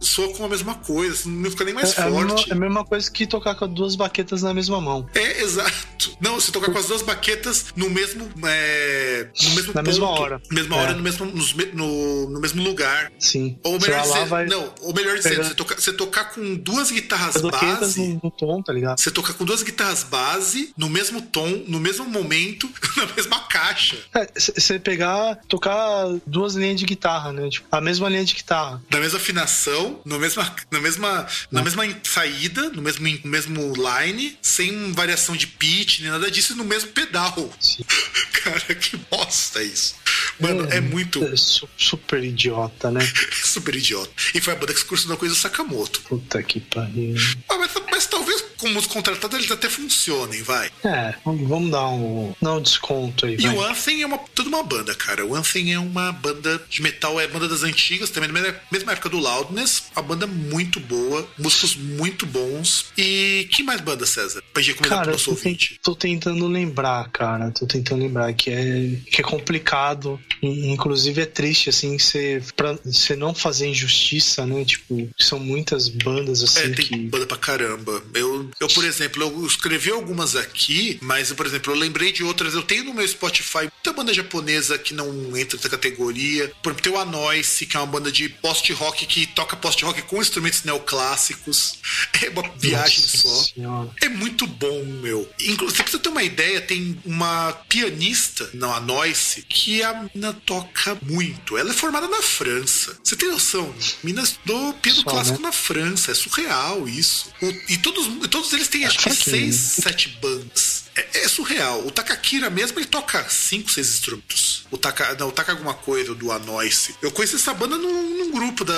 [0.00, 2.50] soa com a mesma coisa, não fica nem mais É, é forte.
[2.50, 5.06] é a mesma coisa que tocar com duas baquetas na mesma mão.
[5.14, 6.16] É, exato.
[6.20, 8.28] Não, você toca com as duas baquetas no mesmo.
[8.46, 9.86] é, no mesmo Na ponto.
[9.86, 10.42] mesma hora.
[10.50, 10.80] Mesma É.
[10.80, 11.26] hora, no mesmo,
[11.74, 13.10] no, no mesmo lugar.
[13.18, 13.58] Sim.
[13.64, 16.90] Ou Você melhor dizendo, vai não, ou melhor dizendo, você, toca- você tocar com duas
[16.90, 18.00] guitarras base.
[18.00, 18.98] no, no tom, tá ligado?
[19.00, 23.96] Você tocar com duas guitarras base, no mesmo tom, no mesmo momento, na mesma caixa.
[24.36, 27.48] Você pegar, tocar duas linhas de guitarra, né?
[27.48, 28.82] Tipo, a mesma linha de guitarra.
[28.90, 34.36] Na mesma afinação, no mesma, na mesma, na mesma saída, no mesmo, no mesmo line,
[34.42, 37.52] sem variação de pitch, nem nada disso, e no mesmo pedal.
[37.60, 37.84] Sim.
[38.44, 39.94] Cara, que bosta isso.
[40.38, 43.00] Mano, é, muito é su- super idiota, né?
[43.44, 44.10] super idiota.
[44.34, 46.00] E foi a banda que excursionou coisa do Sakamoto.
[46.02, 47.14] Puta que pariu.
[47.48, 50.70] Ah, mas, mas talvez, como os contratados, eles até funcionem, vai.
[50.84, 53.54] É, vamos dar um, dar um desconto aí, E vai.
[53.56, 55.24] o Anthem é uma, toda uma banda, cara.
[55.24, 59.08] O Anthem é uma banda de metal, é banda das antigas, também na mesma- época
[59.08, 59.84] do Loudness.
[59.94, 62.86] Uma banda muito boa, músicos muito bons.
[62.96, 64.42] E que mais banda, César?
[64.52, 65.78] Pra gente recomendar Cara, pro nosso ouvinte.
[65.82, 67.50] tô tentando lembrar, cara.
[67.50, 70.20] Tô tentando lembrar que é, que é complicado.
[70.42, 74.64] Inclusive é triste, assim, você pra você não fazer injustiça, né?
[74.64, 76.96] Tipo, são muitas bandas É, assim tem que.
[77.08, 78.02] banda pra caramba.
[78.14, 82.54] Eu, eu, por exemplo, eu escrevi algumas aqui, mas, por exemplo, eu lembrei de outras.
[82.54, 86.52] Eu tenho no meu Spotify muita banda japonesa que não entra nessa categoria.
[86.62, 90.20] Por exemplo, tem o Anoice, que é uma banda de post-rock que toca post-rock com
[90.20, 91.78] instrumentos neoclássicos.
[92.26, 93.42] É uma viagem Nossa só.
[93.54, 93.90] Senhora.
[94.02, 95.28] É muito bom, meu.
[95.38, 100.32] Inclusive, pra você ter uma ideia, tem uma pianista, não, a Noyce, que a mina
[100.32, 101.56] toca muito.
[101.58, 102.98] Ela é formada na França.
[103.04, 103.72] Você tem noção?
[104.02, 105.48] Minas do piano Só, clássico né?
[105.48, 106.10] na França.
[106.10, 107.30] É surreal isso.
[107.42, 109.50] O- e todos, todos eles têm acho que fraquinho.
[109.52, 110.75] seis, sete bandas.
[110.96, 111.86] É, é surreal.
[111.86, 114.64] O Takakira mesmo, ele toca cinco, seis instrumentos.
[114.70, 116.94] O Taka, não, o Taka alguma coisa do Anoice.
[117.02, 118.74] Eu conheci essa banda num, num grupo da,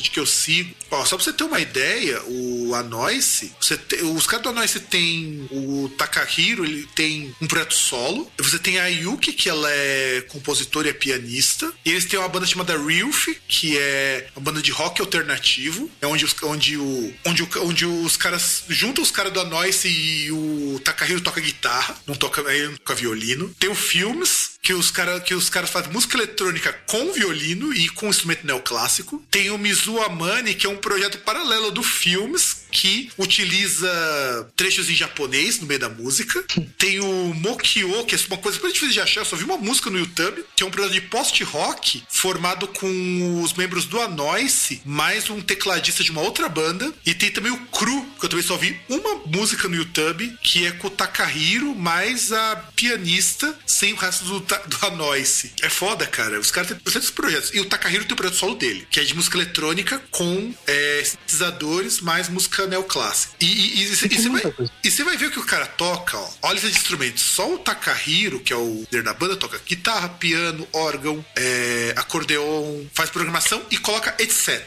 [0.00, 0.74] de que eu sigo.
[0.90, 4.80] Ó, só pra você ter uma ideia, o Anoice, você te- os caras do Anoice
[4.80, 8.30] tem o Takahiro, ele tem um projeto solo.
[8.38, 11.72] Você tem a Yuki, que ela é compositora e é pianista.
[11.84, 15.90] E eles têm uma banda chamada Rilf, que é uma banda de rock alternativo.
[16.00, 19.88] É onde os, onde o, onde o, onde os caras juntam os caras do Anoice
[19.88, 21.61] e o Takahiro toca guitarra,
[22.06, 23.54] não toca, aí não toca violino.
[23.70, 28.08] O Filmes, que os caras que os caras fazem música eletrônica com violino e com
[28.08, 29.22] instrumento neoclássico.
[29.28, 34.94] Tem o Mizu Amani, que é um projeto paralelo do Filmes, que utiliza trechos em
[34.94, 36.44] japonês no meio da música.
[36.78, 39.20] Tem o Mokyo, que é uma coisa bem difícil de achar.
[39.20, 43.42] Eu só vi uma música no YouTube, que é um programa de post-rock formado com
[43.42, 46.92] os membros do Anoice, mais um tecladista de uma outra banda.
[47.04, 50.66] E tem também o Cru, que eu também só vi uma música no YouTube, que
[50.66, 55.52] é com o Takahiro, mais a pianista, sem o resto do, do Anoice.
[55.62, 56.38] É foda, cara.
[56.38, 57.50] Os caras têm bastantes projetos.
[57.54, 61.02] E o Takahiro tem o projeto solo dele, que é de música eletrônica com é,
[61.04, 63.34] sintetizadores mais música neoclássica.
[63.40, 64.42] E, e, e, e você vai,
[64.84, 66.30] e você vai ver o que o cara toca, ó.
[66.42, 67.22] Olha esses instrumentos.
[67.22, 72.84] Só o Takahiro, que é o líder da banda, toca guitarra, piano, órgão, é, acordeon,
[72.92, 74.62] faz programação e coloca etc.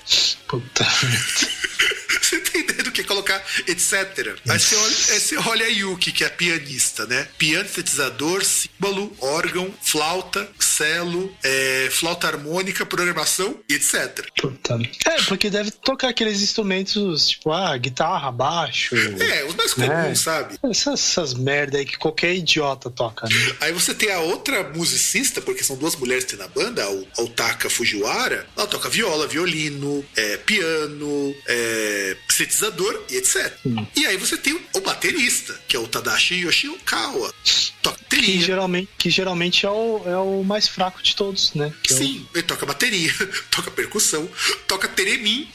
[0.48, 0.86] Puta.
[2.26, 4.36] Você tá entendendo o que é colocar etc.
[4.48, 7.28] Aí você olha, aí você olha a Yuki, que é pianista, né?
[7.38, 14.28] Piano, sintetizador, símbolo, órgão, flauta, cello, é, flauta harmônica, programação e etc.
[14.40, 14.80] Puta.
[15.06, 18.96] É, porque deve tocar aqueles instrumentos, tipo, ah, guitarra, baixo.
[18.96, 20.16] É, os mais comuns, né?
[20.16, 20.60] sabe?
[20.64, 23.56] Essas, essas merda aí que qualquer idiota toca, né?
[23.62, 27.22] Aí você tem a outra musicista, porque são duas mulheres que tem na banda, a
[27.22, 28.46] Otaka Fujiwara.
[28.56, 33.54] Ela toca viola, violino, é, piano, é, sintetizador e etc.
[33.66, 33.86] Hum.
[33.96, 37.34] E aí você tem o, baterista, que é o Tadashi Yoshiokawa.
[37.82, 38.42] Toca Que bateria.
[38.42, 41.74] geralmente, que geralmente é, o, é o mais fraco de todos, né?
[41.84, 43.14] Que é o- Sim, ele toca bateria,
[43.52, 44.30] toca percussão,
[44.68, 45.48] toca teremin.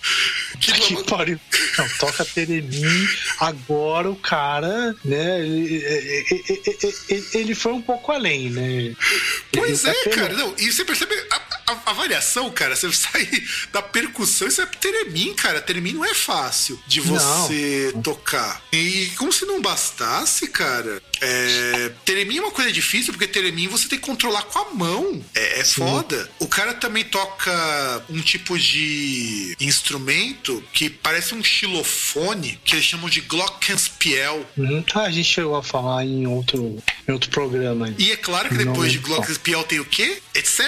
[0.60, 1.40] Que não é Que uma- pariu.
[1.78, 3.08] Não, toca Teremim.
[3.38, 5.40] Agora o cara, né?
[5.40, 8.94] Ele, ele- ele- ele foi um pouco além, né?
[9.52, 10.32] Pois Ele é, tá cara.
[10.34, 12.74] Não, e você percebe a, a- a variação, cara.
[12.76, 13.28] Você sai
[13.72, 15.60] da percussão e sai pro teremin, cara.
[15.60, 18.62] Teremin não é fácil de você tocar.
[18.72, 21.02] E como se não bastasse, cara.
[21.22, 25.24] É, teremin é uma coisa difícil, porque teremin você tem que controlar com a mão.
[25.34, 26.30] É, é foda.
[26.38, 33.08] O cara também toca um tipo de instrumento que parece um xilofone, que eles chamam
[33.10, 34.46] de glockenspiel.
[34.56, 34.84] Uhum.
[34.94, 38.54] Ah, a gente chegou a falar em outro, em outro programa, E é claro que
[38.64, 40.20] Não depois de glockenspiel tem o quê?
[40.34, 40.60] Etc.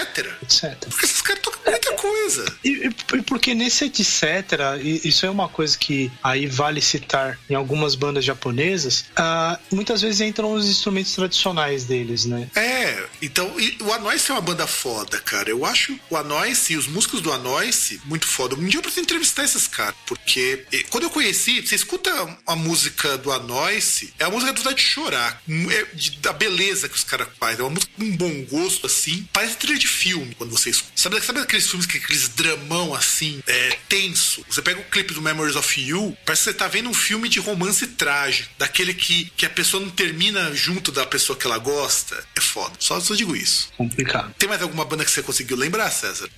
[0.43, 0.77] etc.
[0.93, 2.45] Porque esses caras tocam muita coisa.
[2.63, 7.55] E, e- porque nesse etc, e isso é uma coisa que aí vale citar em
[7.55, 12.49] algumas bandas japonesas, ah, muitas vezes entram os instrumentos tradicionais deles, né?
[12.55, 13.51] É, então
[13.81, 15.49] o Anoice é uma banda foda, cara.
[15.49, 18.55] Eu acho o Anoice e os músicos do Anoice muito foda.
[18.55, 22.11] Um dia eu preciso entrevistar esses caras, porque quando eu conheci, você escuta
[22.45, 26.31] a música do Anoice, é a música do vontade de chorar, Hum, é de- da
[26.33, 27.59] beleza que os caras fazem.
[27.59, 29.27] É uma música com um bom gosto, assim.
[29.33, 30.82] Parece trilha de filme quando você escuta.
[30.95, 34.45] Sabe, sabe aqueles filmes que aqueles dramão assim, é, tenso?
[34.49, 37.27] Você pega o clipe do Memories of You, parece que você tá vendo um filme
[37.27, 41.57] de romance trágico, daquele que, que a pessoa não termina junto da pessoa que ela
[41.57, 42.23] gosta.
[42.35, 42.73] É foda.
[42.79, 43.69] Só, só digo isso.
[43.77, 44.33] Complicado.
[44.37, 46.29] Tem mais alguma banda que você conseguiu lembrar, César?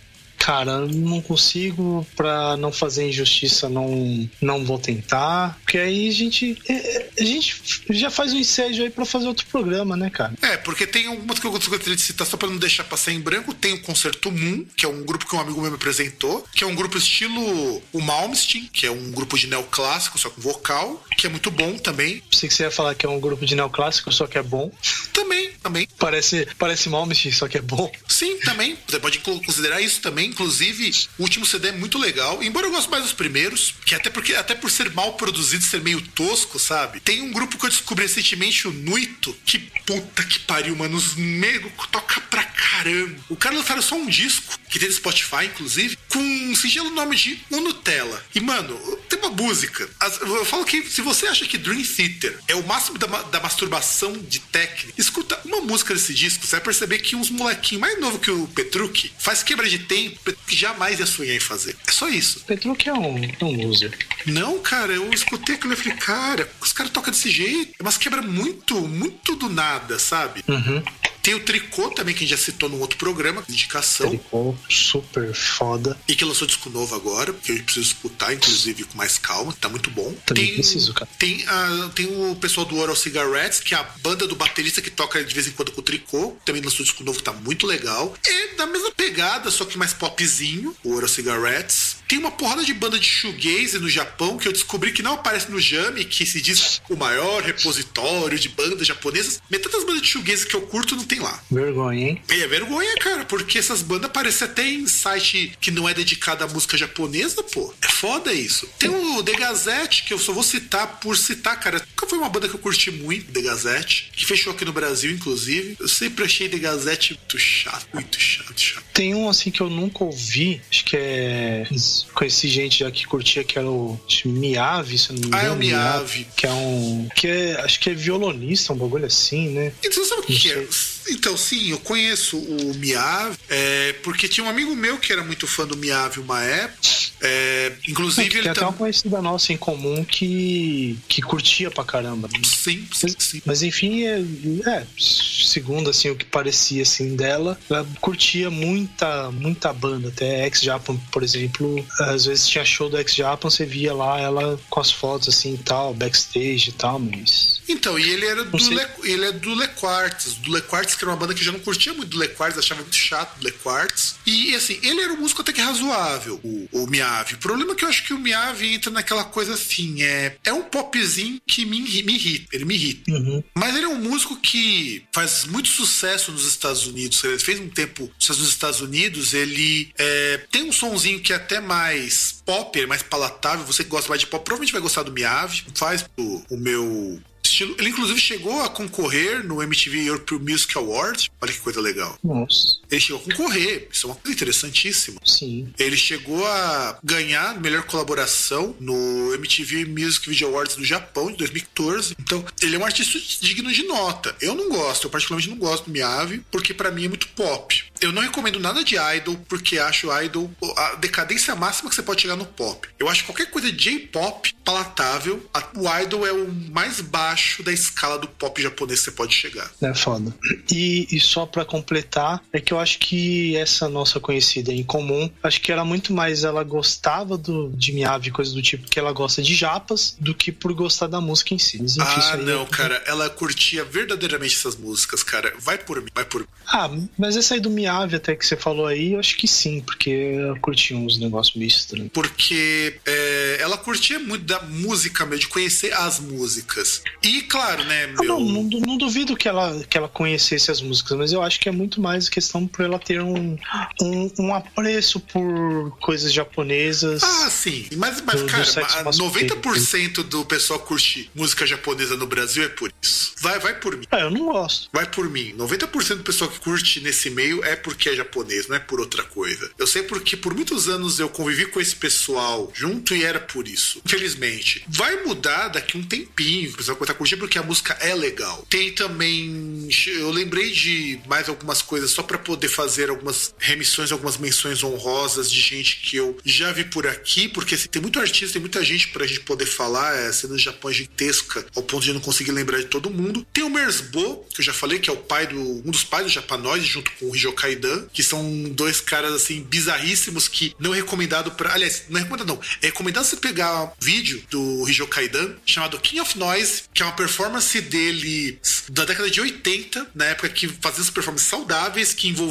[0.45, 5.57] Cara, não consigo, pra não fazer injustiça, não, não vou tentar.
[5.63, 6.55] Porque aí a gente.
[6.69, 10.35] é, é, A gente já faz um ensejo aí pra fazer outro programa, né, cara?
[10.43, 13.19] É, porque tem algumas que eu gostaria de citar só pra não deixar passar em
[13.19, 13.55] branco.
[13.55, 16.63] Tem o Concerto Moon, que é um grupo que um amigo meu me apresentou, que
[16.63, 21.03] é um grupo estilo o Malmsteen, que é um grupo de neoclássico, só com vocal,
[21.15, 22.21] que é muito bom também.
[22.29, 24.71] Pensei que você ia falar que é um grupo de neoclássico, só que é bom.
[25.13, 25.87] Também, também.
[25.97, 27.91] Parece, parece Malmsteen, só que é bom.
[28.07, 28.77] Sim, também.
[28.87, 30.29] Você pode considerar isso também.
[30.29, 32.43] Inclusive, o último CD é muito legal.
[32.43, 35.81] Embora eu goste mais dos primeiros, que até porque até por ser mal produzido, ser
[35.81, 36.99] meio tosco, sabe?
[36.99, 40.97] Tem um grupo que eu descobri recentemente, o Nuito, que puta que pariu, mano.
[40.97, 43.15] Os negros toca pra caramba.
[43.29, 47.15] O cara lançaram só um disco, que tem no Spotify, inclusive, com um singelo nome
[47.15, 48.21] de O Nutella.
[48.35, 49.89] E, mano, tem uma música.
[50.21, 54.11] Eu falo que se você acha que Dream Theater é o máximo da, da masturbação
[54.11, 58.19] de técnica, escuta uma música desse disco, você vai perceber que uns molequinhos mais novos
[58.19, 61.77] que o Petrucci faz quebra de tempo que jamais ia sonhar em fazer.
[61.87, 62.41] É só isso.
[62.41, 63.97] Petruc é um, é um loser.
[64.25, 67.73] Não, cara, eu escutei aquilo e falei, cara, os caras tocam desse jeito.
[67.79, 70.43] É umas quebra muito, muito do nada, sabe?
[70.49, 70.83] Uhum.
[71.25, 74.07] Tem o Tricô também, que a gente já citou num outro programa, indicação.
[74.09, 75.97] Tricô, super foda.
[76.07, 79.67] E que lançou disco novo agora, que eu preciso escutar, inclusive, com mais calma, tá
[79.67, 80.13] muito bom.
[80.23, 81.09] Também preciso, cara.
[81.17, 84.91] Tem, a- tem o pessoal do Oral Cigarettes, que é a banda do baterista que
[84.91, 86.37] toca de vez em quando com o Tricô.
[86.45, 88.15] Também lançou disco novo que tá muito legal.
[88.23, 91.95] É da mesma pegada, só que mais popzinho, o Oral Cigarettes.
[92.07, 95.49] Tem uma porrada de banda de shoegaze no Japão que eu descobri que não aparece
[95.49, 99.41] no Jami, que se diz o maior repositório de bandas japonesas.
[99.49, 101.41] Metade das bandas de shoegaze que eu curto não tem lá.
[101.49, 102.21] Vergonha, hein?
[102.29, 106.47] É vergonha, cara, porque essas bandas aparecem até em site que não é dedicado à
[106.47, 107.73] música japonesa, pô.
[107.81, 108.67] É foda isso.
[108.79, 111.79] Tem o The Gazette, que eu só vou citar por citar, cara.
[111.79, 115.11] Nunca foi uma banda que eu curti muito, The Gazette, que fechou aqui no Brasil,
[115.11, 115.75] inclusive.
[115.79, 118.83] Eu sempre achei The Gazette muito chato, muito chato, chato.
[118.93, 121.67] Tem um assim que eu nunca ouvi, acho que é
[122.13, 125.43] conheci gente já que curtia que era o Miave, se não me engano.
[125.43, 126.27] Ah, é o Miave.
[126.35, 127.07] Que é um.
[127.15, 129.73] Que é, acho que é violonista, um bagulho assim, né?
[129.83, 130.67] Então, sabe o que é?
[131.07, 135.47] Então, sim, eu conheço o Miave, é, porque tinha um amigo meu que era muito
[135.47, 136.95] fã do Miave uma época.
[137.21, 142.27] É, inclusive, Tem ele até uma conhecida nossa em comum que, que curtia pra caramba.
[142.27, 142.39] né?
[142.43, 143.41] Sim, sim, sim.
[143.45, 144.19] Mas enfim, é,
[144.67, 150.61] é, segundo assim o que parecia assim dela, ela curtia muita muita banda, até Ex
[150.61, 154.79] Japan, por exemplo, às vezes tinha show do Ex Japan, você via lá ela com
[154.79, 158.57] as fotos assim e tal, backstage e tal, mas Então, e ele era do.
[158.57, 160.35] Le, ele é do Le Quartz.
[160.35, 160.61] Do Le
[160.95, 162.95] Quartz, que era uma banda que já não curtia muito do Le Quartz, achava muito
[162.95, 164.15] chato do Le Quartz.
[164.25, 167.35] E assim, ele era um músico até que razoável, o, o Miave.
[167.35, 170.53] O problema é que eu acho que o Miave entra naquela coisa assim, é, é
[170.53, 173.11] um popzinho que me, me irrita, ele me irrita.
[173.53, 177.23] Mas ele é um músico que faz muito sucesso nos Estados Unidos.
[177.23, 179.33] Ele fez um tempo nos Estados Unidos.
[179.33, 183.65] Ele é, tem um sonzinho que é até mais pop, é mais palatável.
[183.65, 185.63] Você que gosta mais de pop, provavelmente vai gostar do Miave.
[185.73, 187.19] Faz o, o meu
[187.55, 187.75] estilo.
[187.79, 191.31] Ele inclusive chegou a concorrer no MTV European Music Award.
[191.41, 192.17] Olha que coisa legal.
[192.23, 193.87] nossa, Ele chegou a concorrer.
[193.91, 195.19] Isso é uma coisa interessantíssima.
[195.23, 195.73] sim.
[195.77, 202.15] Ele chegou a ganhar melhor colaboração no MTV Music Video Awards do Japão de 2014.
[202.19, 204.35] Então, ele é um artista digno de nota.
[204.39, 207.83] Eu não gosto, eu particularmente não gosto do Miave, porque pra mim é muito pop.
[207.99, 212.21] Eu não recomendo nada de Idol, porque acho Idol a decadência máxima que você pode
[212.21, 212.87] chegar no pop.
[212.99, 215.45] Eu acho qualquer coisa de J-pop palatável.
[215.75, 219.69] O Idol é o mais baixo da escala do pop japonês que você pode chegar.
[219.81, 220.33] É foda.
[220.71, 225.29] E, e só pra completar, é que eu acho que essa nossa conhecida em comum,
[225.43, 229.11] acho que era muito mais ela gostava do, de Miave, coisa do tipo que ela
[229.11, 231.77] gosta de japas, do que por gostar da música em si.
[231.81, 233.03] Enfim, Ah, não, é- cara.
[233.07, 235.53] Ela curtia verdadeiramente essas músicas, cara.
[235.59, 236.47] Vai por mim, vai por mim.
[236.67, 239.81] Ah, mas essa aí do Miave até que você falou aí, eu acho que sim,
[239.81, 242.09] porque eu curti uns negócios meio estranhos.
[242.13, 247.01] porque é, ela curtia muito da música mesmo, de conhecer as músicas.
[247.23, 248.23] E claro, né, Ah, meu.
[248.25, 251.59] não, não, du- não duvido que ela, que ela conhecesse as músicas, mas eu acho
[251.59, 253.57] que é muito mais questão por ela ter um,
[254.01, 257.23] um, um apreço por coisas japonesas.
[257.23, 257.87] Ah, sim.
[257.97, 259.33] Mas, mas Do- do cara, masculino.
[259.61, 263.33] 90% do pessoal curte música japonesa no Brasil é por isso.
[263.39, 264.05] Vai, vai por mim.
[264.11, 264.89] Ah, eu não gosto.
[264.93, 265.53] Vai por mim.
[265.57, 269.23] 90% do pessoal que curte nesse meio é porque é japonês, não é por outra
[269.23, 269.69] coisa.
[269.77, 273.67] Eu sei porque por muitos anos eu convivi com esse pessoal junto e era por
[273.67, 274.01] isso.
[274.05, 274.83] Infelizmente.
[274.87, 276.69] Vai mudar daqui um tempinho.
[276.71, 278.65] O pessoal vai a curtir porque a música é legal.
[278.69, 279.87] Tem também.
[280.07, 285.51] Eu lembrei de mais algumas coisas só pra poder fazer algumas remissões, algumas menções honrosas
[285.51, 288.83] de gente que eu já vi por aqui, porque assim, tem muito artista, tem muita
[288.83, 290.15] gente pra gente poder falar.
[290.15, 293.45] É, a cena Japão é gigantesca, ao ponto de não conseguir lembrar de todo mundo.
[293.53, 295.59] Tem o Mersbo, que eu já falei, que é o pai do.
[295.59, 299.61] um dos pais do Japanoide, junto com o Hijo Kaidan, que são dois caras assim
[299.61, 301.73] bizarríssimos que não é recomendado pra.
[301.73, 302.61] Aliás, não é recomendado, não.
[302.81, 307.05] É recomendado você pegar um vídeo do Hijo Kaidan chamado King of Noise, que é
[307.05, 312.27] uma performance dele da década de 80, na época que fazia as performances saudáveis, que
[312.27, 312.44] envolvia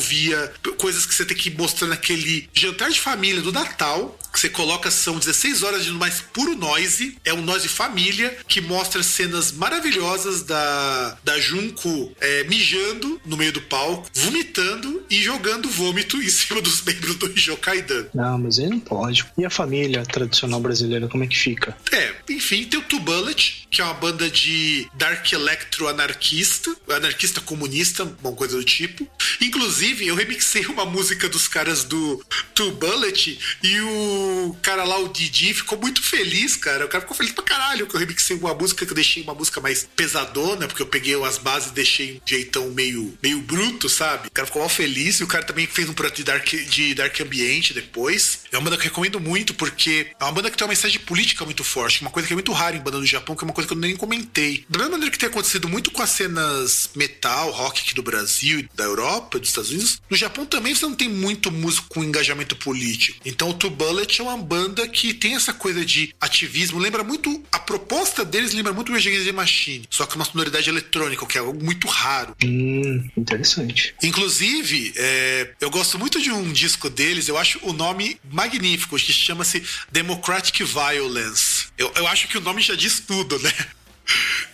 [0.77, 4.19] coisas que você tem que mostrar naquele jantar de família do Natal.
[4.33, 7.17] que Você coloca, são 16 horas de mais puro noise.
[7.25, 13.53] É um noise família que mostra cenas maravilhosas da, da Junko é, mijando no meio
[13.53, 18.07] do palco, vomitando e jogando vômito em cima dos membros do Hijo Kaidan.
[18.15, 19.25] Não, mas aí não pode.
[19.37, 21.77] E a família tradicional brasileira, como é que fica?
[21.93, 27.41] É, enfim, tem o Two Bullet, que é uma banda de dark electro anarquista, anarquista
[27.41, 29.05] comunista, uma coisa do tipo.
[29.41, 35.09] Inclusive, eu remixei uma música dos caras do Two Bullet e o cara lá, o
[35.09, 36.85] Didi, ficou muito feliz, cara.
[36.85, 39.35] O cara ficou feliz pra caralho que eu remixei uma música, que eu deixei uma
[39.35, 43.89] música mais pesadona, porque eu peguei as bases e deixei um jeitão meio, meio bruto,
[43.89, 44.29] sabe?
[44.29, 46.95] O cara ficou mal feliz e o cara também fez um projeto de dark, de
[46.95, 48.41] dark ambiente depois.
[48.53, 51.01] É uma banda que eu recomendo muito, porque é uma banda que tem uma mensagem
[51.01, 53.47] política muito forte, uma coisa que é muito rara em banda do Japão, que é
[53.47, 54.65] uma coisa que eu nem comentei.
[54.69, 58.67] Da mesma maneira que tem acontecido muito com as cenas metal, rock aqui do Brasil
[58.75, 62.57] da Europa, dos Estados Unidos, no Japão também você não tem muito músico com engajamento
[62.57, 63.21] político.
[63.25, 67.43] Então o Two Bullet é uma banda que tem essa coisa de ativismo, lembra muito,
[67.51, 71.39] a proposta deles lembra muito o Rage Machine, só que uma sonoridade eletrônica, o que
[71.39, 72.35] é algo muito raro.
[72.45, 73.95] Hum, interessante.
[74.03, 79.13] Inclusive, é, eu gosto muito de um disco deles, eu acho o nome magnífico, que
[79.13, 81.67] chama-se Democratic Violence.
[81.77, 83.53] Eu, eu acho que o nome já diz tudo, né?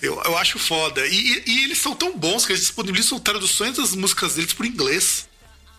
[0.02, 1.06] Eu, eu acho foda.
[1.06, 5.28] E, e eles são tão bons que eles disponibilizam traduções das músicas deles por inglês.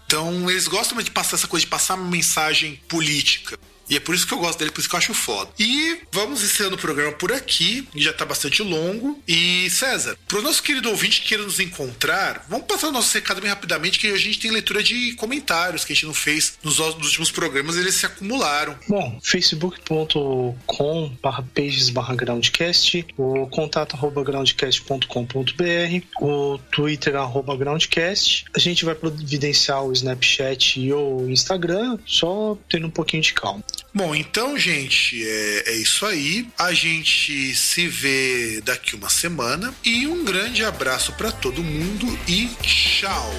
[0.06, 3.58] Então, eles gostam de passar essa coisa, de passar uma mensagem política.
[3.90, 5.52] E é por isso que eu gosto dele, por isso que eu acho foda.
[5.60, 9.22] E vamos encerrando o programa por aqui, já tá bastante longo.
[9.28, 13.42] E César, pro nosso querido ouvinte que queira nos encontrar, vamos passar o nosso recado
[13.42, 16.80] bem rapidamente, que a gente tem leitura de comentários que a gente não fez nos,
[16.80, 18.78] últimos programas, eles se acumularam.
[18.88, 21.18] Bom, facebook.com
[21.54, 28.46] pages groundcast, o contato arroba groundcast.com.br, o twitter arroba groundcast.
[28.56, 33.64] A gente vai providenciar o Snapchat e o Instagram, só tendo um pouquinho de calma.
[33.94, 36.48] Bom, então, gente, é, é isso aí.
[36.58, 42.48] A gente se vê daqui uma semana e um grande abraço para todo mundo e
[42.62, 43.32] tchau.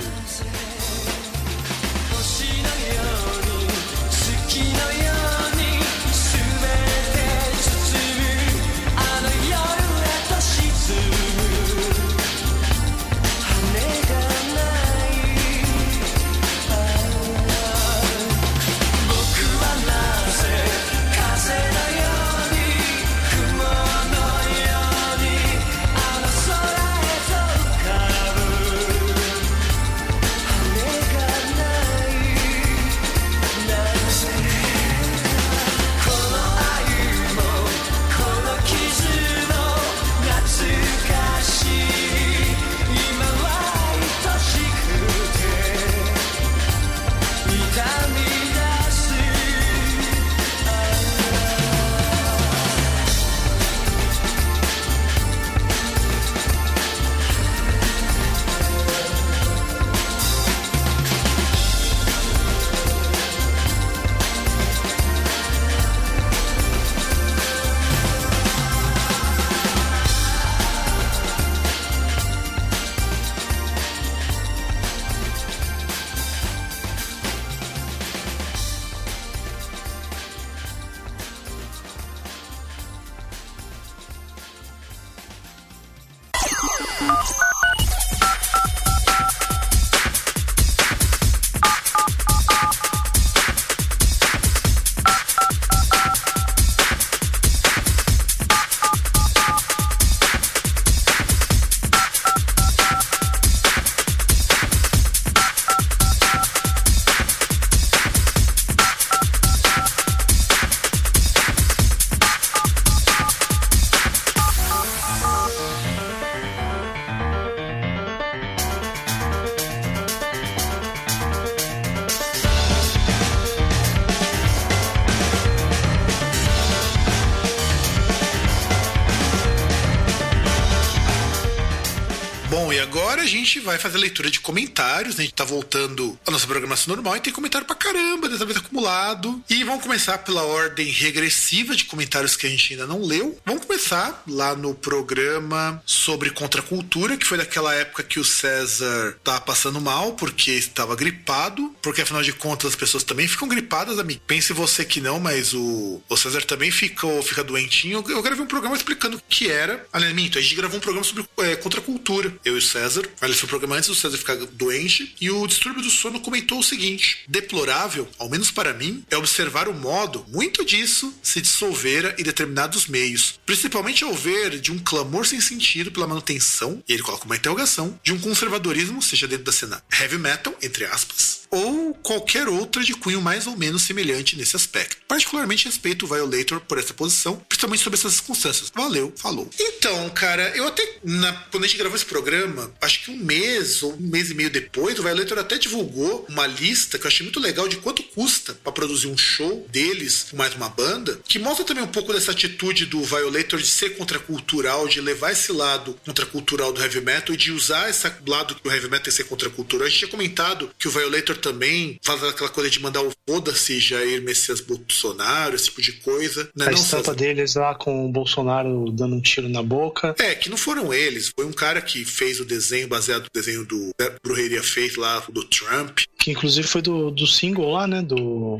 [133.62, 133.71] vai.
[133.82, 135.22] Fazer a leitura de comentários, né?
[135.22, 138.56] A gente tá voltando à nossa programação normal e tem comentário pra caramba, dessa vez
[138.58, 139.42] acumulado.
[139.50, 143.38] E vamos começar pela ordem regressiva de comentários que a gente ainda não leu.
[143.44, 149.40] Vamos começar lá no programa sobre contracultura, que foi daquela época que o César tava
[149.40, 154.20] passando mal porque estava gripado, porque afinal de contas as pessoas também ficam gripadas, amigo.
[154.26, 158.04] Pense você que não, mas o, o César também ficou, fica doentinho.
[158.08, 159.86] Eu gravei um programa explicando o que era.
[159.92, 163.02] Aliás, minto, a gente gravou um programa sobre é, contracultura, eu e o César.
[163.20, 165.14] Aliás, foi o programa antes do César ficar doente.
[165.20, 169.68] E o distúrbio do sono comentou o seguinte: deplorável, ao menos para mim, é observar
[169.68, 175.26] o modo muito disso se dissolvera em determinados meios, principalmente ao ver de um clamor
[175.26, 179.52] sem sentido pela manutenção, e ele coloca uma interrogação, de um conservadorismo, seja dentro da
[179.52, 184.56] cena heavy metal, entre aspas, ou qualquer outra de cunho mais ou menos semelhante nesse
[184.56, 184.96] aspecto.
[185.06, 188.72] Particularmente respeito o Violator por essa posição, principalmente sobre essas circunstâncias.
[188.74, 189.48] Valeu, falou.
[189.58, 193.61] Então, cara, eu até, na, quando a gente gravou esse programa, acho que um mês
[193.82, 197.24] ou um mês e meio depois, o Violator até divulgou uma lista que eu achei
[197.24, 201.64] muito legal de quanto custa para produzir um show deles, mais uma banda, que mostra
[201.64, 206.72] também um pouco dessa atitude do Violator de ser contracultural, de levar esse lado contracultural
[206.72, 209.86] do heavy metal e de usar esse lado do heavy metal e ser contracultural.
[209.86, 213.78] A gente tinha comentado que o Violator também faz aquela coisa de mandar o foda-se
[213.78, 216.48] Jair Messias Bolsonaro, esse tipo de coisa.
[216.56, 216.66] Né?
[216.66, 220.14] A não estampa deles lá com o Bolsonaro dando um tiro na boca.
[220.18, 221.32] É, que não foram eles.
[221.34, 223.92] Foi um cara que fez o desenho baseado no desenho do
[224.22, 226.00] Brujeria Faith lá, do Trump.
[226.22, 228.00] Que inclusive foi do, do single lá, né?
[228.00, 228.56] Do.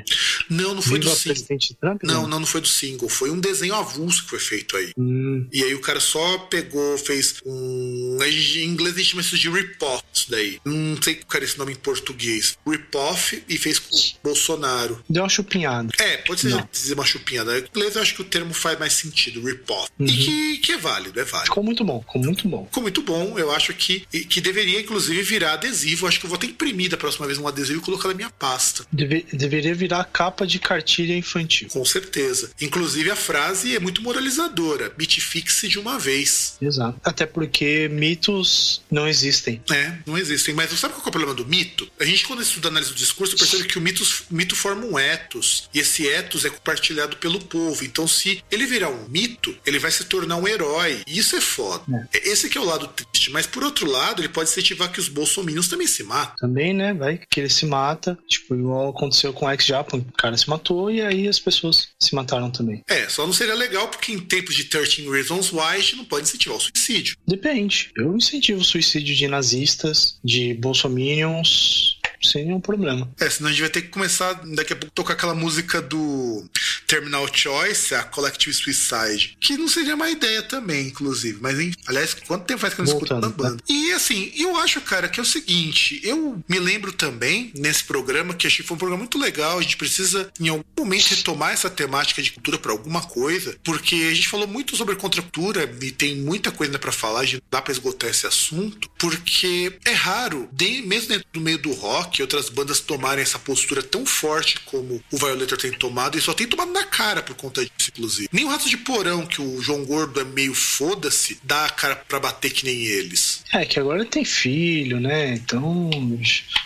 [0.51, 1.35] Não, não foi do single.
[1.35, 2.03] Presidente Trump?
[2.03, 3.09] Não, não, não foi do single.
[3.09, 4.91] Foi um desenho avulso que foi feito aí.
[4.99, 5.47] Hum.
[5.53, 8.19] E aí o cara só pegou, fez um.
[8.21, 10.05] Em inglês a gente chama isso de report.
[10.13, 10.59] isso daí.
[10.65, 12.59] Não sei qual era esse nome em português.
[12.67, 15.03] Rip-off e fez com Bolsonaro.
[15.09, 15.91] Deu uma chupinhada.
[16.01, 17.59] É, pode ser dizer uma chupinhada.
[17.59, 19.89] Em inglês eu acho que o termo faz mais sentido, rip-off.
[19.99, 20.07] Uhum.
[20.07, 21.47] E que, que é válido, é válido.
[21.47, 22.67] Ficou muito bom, ficou muito bom.
[22.67, 26.07] Ficou muito bom, eu acho que, que deveria, inclusive, virar adesivo.
[26.07, 28.31] Acho que eu vou até imprimir da próxima vez um adesivo e colocar na minha
[28.31, 28.85] pasta.
[28.93, 31.69] Deve- deveria virar capa de cartilha infantil.
[31.69, 32.51] Com certeza.
[32.61, 34.93] Inclusive, a frase é muito moralizadora.
[34.99, 36.57] Mitifique-se de uma vez.
[36.61, 36.99] Exato.
[37.05, 39.61] Até porque mitos não existem.
[39.71, 40.55] É, não existem.
[40.55, 41.89] Mas sabe qual é o problema do mito?
[42.01, 45.69] A gente, quando estuda análise do discurso, percebe que o mito, mito forma um etos.
[45.75, 47.85] E esse etos é compartilhado pelo povo.
[47.85, 51.03] Então, se ele virar um mito, ele vai se tornar um herói.
[51.07, 52.09] E isso é foda.
[52.13, 53.31] Esse que é o lado triste.
[53.31, 56.35] Mas, por outro lado, ele pode incentivar que os bolsominions também se matem.
[56.39, 56.93] Também, né?
[56.95, 58.19] Vai que ele se mata.
[58.29, 59.99] Tipo, igual aconteceu com o ex-Japan.
[59.99, 62.83] O cara se matou e aí as pessoas se mataram também.
[62.89, 66.05] É, só não seria legal porque em tempos de 13 Reasons Why a gente não
[66.05, 67.17] pode incentivar o suicídio.
[67.27, 67.91] Depende.
[67.97, 73.11] Eu incentivo o suicídio de nazistas, de bolsominions, sem nenhum problema.
[73.19, 76.45] É, senão a gente vai ter que começar daqui a pouco tocar aquela música do
[76.87, 81.39] Terminal Choice, a Collective Suicide, que não seria uma ideia também, inclusive.
[81.41, 83.63] Mas, hein, aliás, quanto tempo faz que eu não escuto banda?
[83.69, 88.35] E assim, eu acho, cara, que é o seguinte, eu me lembro também nesse programa
[88.35, 89.59] que achei que foi um programa muito legal.
[89.59, 93.95] A gente precisa, em algum momento, retomar essa temática de cultura para alguma coisa, porque
[94.11, 97.61] a gente falou muito sobre contracultura e tem muita coisa pra falar, a gente dá
[97.61, 100.49] pra esgotar esse assunto, porque é raro,
[100.87, 105.17] mesmo dentro do meio do rock, outras bandas tomarem essa postura tão forte como o
[105.17, 108.29] Violator tem tomado, e só tem tomado na cara por conta disso, inclusive.
[108.33, 111.97] Nem o Rato de Porão, que o João Gordo é meio foda-se, dá a cara
[111.97, 113.45] pra bater que nem eles.
[113.53, 115.35] É, que agora ele tem filho, né?
[115.35, 115.91] Então,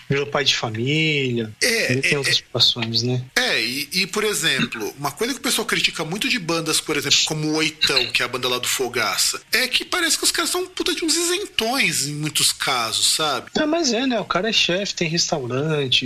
[0.08, 1.52] virou pai de família.
[1.62, 3.24] É, ele tem é, outras situações, né?
[3.34, 6.96] É, e, e, por exemplo, uma coisa que o pessoal critica muito de bandas, por
[6.96, 10.24] exemplo, como o Oitão, que é a banda lá do Fogaça, é que parece que
[10.24, 13.50] os caras são puta de uns isentões em muitos casos, sabe?
[13.56, 14.20] Ah, mas é, né?
[14.20, 15.35] O cara é chefe, tem restaurante.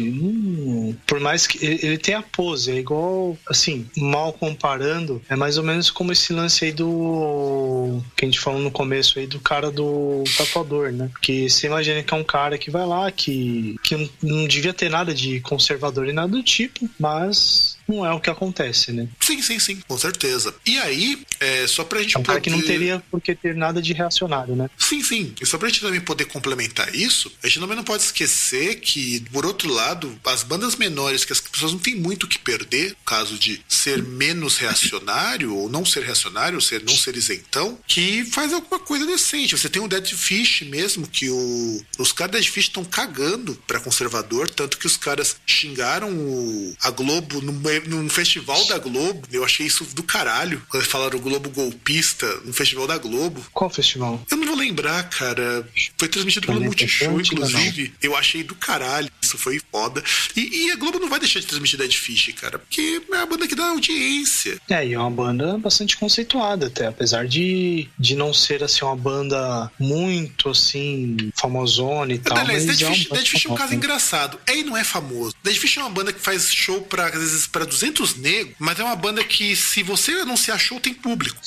[0.00, 5.58] Hum, por mais que ele, ele tenha pose, é igual, assim, mal comparando, é mais
[5.58, 8.00] ou menos como esse lance aí do.
[8.16, 11.10] que a gente falou no começo aí do cara do tatuador, né?
[11.20, 14.90] Que você imagina que é um cara que vai lá, que, que não devia ter
[14.90, 19.08] nada de conservador e nada do tipo, mas não é o que acontece, né?
[19.20, 20.54] Sim, sim, sim, com certeza.
[20.66, 23.34] E aí, é, só pra gente É um cara que não poder- teria por que
[23.34, 24.68] ter nada de reacionário, né?
[24.78, 25.34] Sim, sim.
[25.40, 29.20] E só pra gente também poder complementar isso, a gente também não pode esquecer que,
[29.32, 32.90] por outro lado, as bandas menores, que as pessoas não têm muito o que perder,
[32.90, 37.78] no caso de ser menos reacionário, ou não ser reacionário, ou ser, não ser isentão,
[37.86, 39.56] que faz alguma coisa decente.
[39.56, 43.80] Você tem o Dead Fish mesmo, que o, os caras Dead Fish estão cagando pra
[43.80, 47.40] conservador, tanto que os caras xingaram o- a Globo
[47.86, 49.22] num, num festival da Globo.
[49.32, 53.44] Eu achei isso do caralho, quando falaram Globo golpista no festival da Globo.
[53.52, 54.24] Qual festival?
[54.30, 55.68] Eu não vou lembrar, cara.
[55.98, 57.94] Foi transmitido pelo Multishow, inclusive.
[58.02, 59.10] Eu achei do caralho.
[59.20, 60.02] Isso foi foda.
[60.36, 62.58] E, e a Globo não vai deixar de transmitir Dead Fish, cara.
[62.58, 64.60] Porque é a banda que dá audiência.
[64.68, 68.96] É, e é uma banda bastante conceituada até, apesar de, de não ser assim uma
[68.96, 73.46] banda muito assim famosona e tal, Aliás, mas Dead é uma Fish, banda Dead Fish
[73.46, 74.38] é um caso engraçado.
[74.46, 75.34] É e não é famoso.
[75.42, 78.78] Dead Fish é uma banda que faz show pra, às vezes, pra 200 negros, mas
[78.78, 81.38] é uma banda que, se você anunciar show, tem público.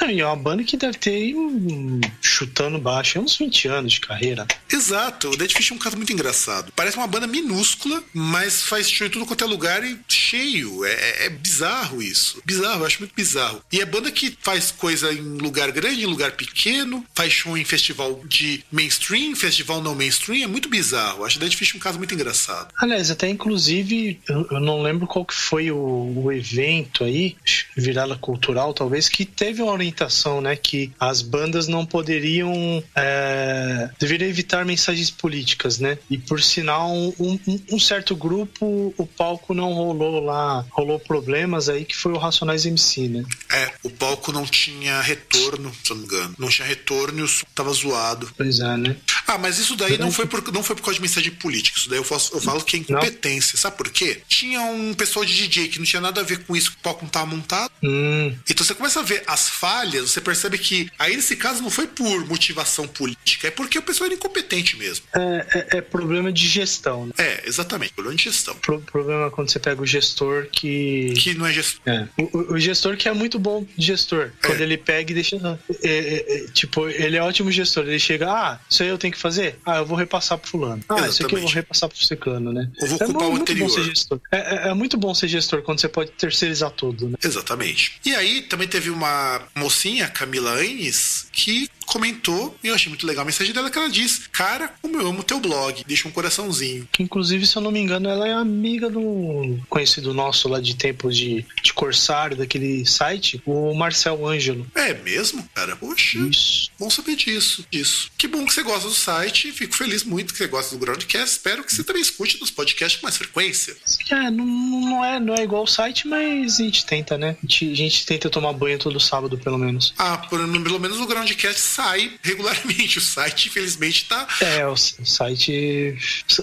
[0.00, 3.68] Não, e é uma banda que deve ter aí, hum, chutando baixo, é uns 20
[3.68, 4.46] anos de carreira.
[4.70, 6.72] Exato, o Dead Fish é um caso muito engraçado.
[6.76, 10.84] Parece uma banda minúscula, mas faz show em tudo quanto é lugar e cheio.
[10.84, 12.40] É, é- é bizarro isso.
[12.44, 13.62] Bizarro, eu acho muito bizarro.
[13.72, 17.64] E é banda que faz coisa em lugar grande, em lugar pequeno, faz show em
[17.64, 21.18] festival de mainstream, festival não mainstream, é muito bizarro.
[21.20, 22.72] Eu acho Dead Fish um caso muito engraçado.
[22.78, 27.36] Aliás, até inclusive, eu, eu não lembro qual que foi o, o evento aí,
[27.76, 34.28] virada cultural talvez, que teve uma orientação, né, que as bandas não poderiam, é, deveriam
[34.30, 39.72] evitar mensagens políticas, né, e por sinal, um, um- um certo grupo, o palco não
[39.72, 43.24] rolou lá, rolou problemas aí, que foi o Racionais MC, né.
[43.50, 46.34] É, o palco não tinha retorno, se eu não me engano.
[46.38, 48.30] Não tinha retorno e o som tava zoado.
[48.36, 48.96] Pois é, né.
[49.26, 51.78] Ah, mas isso daí não foi por, não foi por causa de mensagem política.
[51.78, 53.56] Isso daí eu, faço- eu falo que é incompetência.
[53.58, 54.20] Sabe por quê?
[54.28, 56.80] Tinha um pessoal de DJ que não tinha nada a ver com isso, que o
[56.80, 57.70] palco não tava montado.
[57.82, 61.70] Hum, Então você começa a ver as falhas, você percebe que aí nesse caso não
[61.70, 65.04] foi por motivação política, é porque o pessoal era incompetente mesmo.
[65.14, 67.12] é, é- é problema de gestão, né.
[67.18, 68.54] É, exatamente, problema de gestão.
[68.56, 71.92] Pro- problema é quando você pega o gestor que Que não é gestão.
[71.92, 72.08] É.
[72.20, 74.30] O, o- gestor que é muito bom gestor.
[74.44, 75.36] Quando ele pega e deixa.
[75.82, 77.84] é, é, é, tipo, ele é ótimo gestor.
[77.86, 79.58] Ele chega, ah, isso aí eu tenho que fazer?
[79.64, 80.82] Ah, eu vou repassar pro fulano.
[80.88, 82.70] Ah, isso aqui eu vou repassar pro ciclano, né?
[82.80, 83.70] Eu vou é ocupar mu- o muito bom anterior.
[83.70, 84.20] ser gestor.
[84.32, 87.16] É, é- é muito bom ser gestor quando você pode terceirizar tudo, né?
[87.22, 88.00] Exatamente.
[88.04, 93.22] E aí também teve uma mocinha, Camila Aines, que comentou, e eu achei muito legal
[93.22, 96.88] a mensagem dela, que ela diz: Cara, como eu amo teu blog, deixa um coraçãozinho.
[96.92, 100.76] Que inclusive, se eu não me engano, ela é amiga do conhecido nosso lá de
[100.76, 104.66] tempos de, de Corsário, daquele site, o Marcel Ângelo.
[104.74, 105.76] É mesmo, cara?
[105.76, 106.70] Poxa, Isso.
[106.78, 108.10] bom saber disso, disso.
[108.16, 111.32] Que bom que você gosta do site, fico feliz muito que você gosta do Groundcast.
[111.36, 113.76] Espero que você também escute nos podcasts com mais frequência.
[114.10, 117.36] É, não, não, é, não é igual o site, mas a gente tenta, né?
[117.42, 119.94] A gente, a gente tenta tomar banho todo sábado, pelo menos.
[119.98, 123.00] Ah, por, pelo menos o Groundcast sai regularmente.
[123.00, 124.26] O site, infelizmente, tá.
[124.40, 125.96] É, o, site.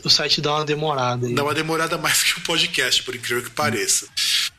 [0.04, 1.36] O site dá uma demorada aí.
[1.36, 4.08] Dá uma demorada mais que o podcast, por incrível que pareça.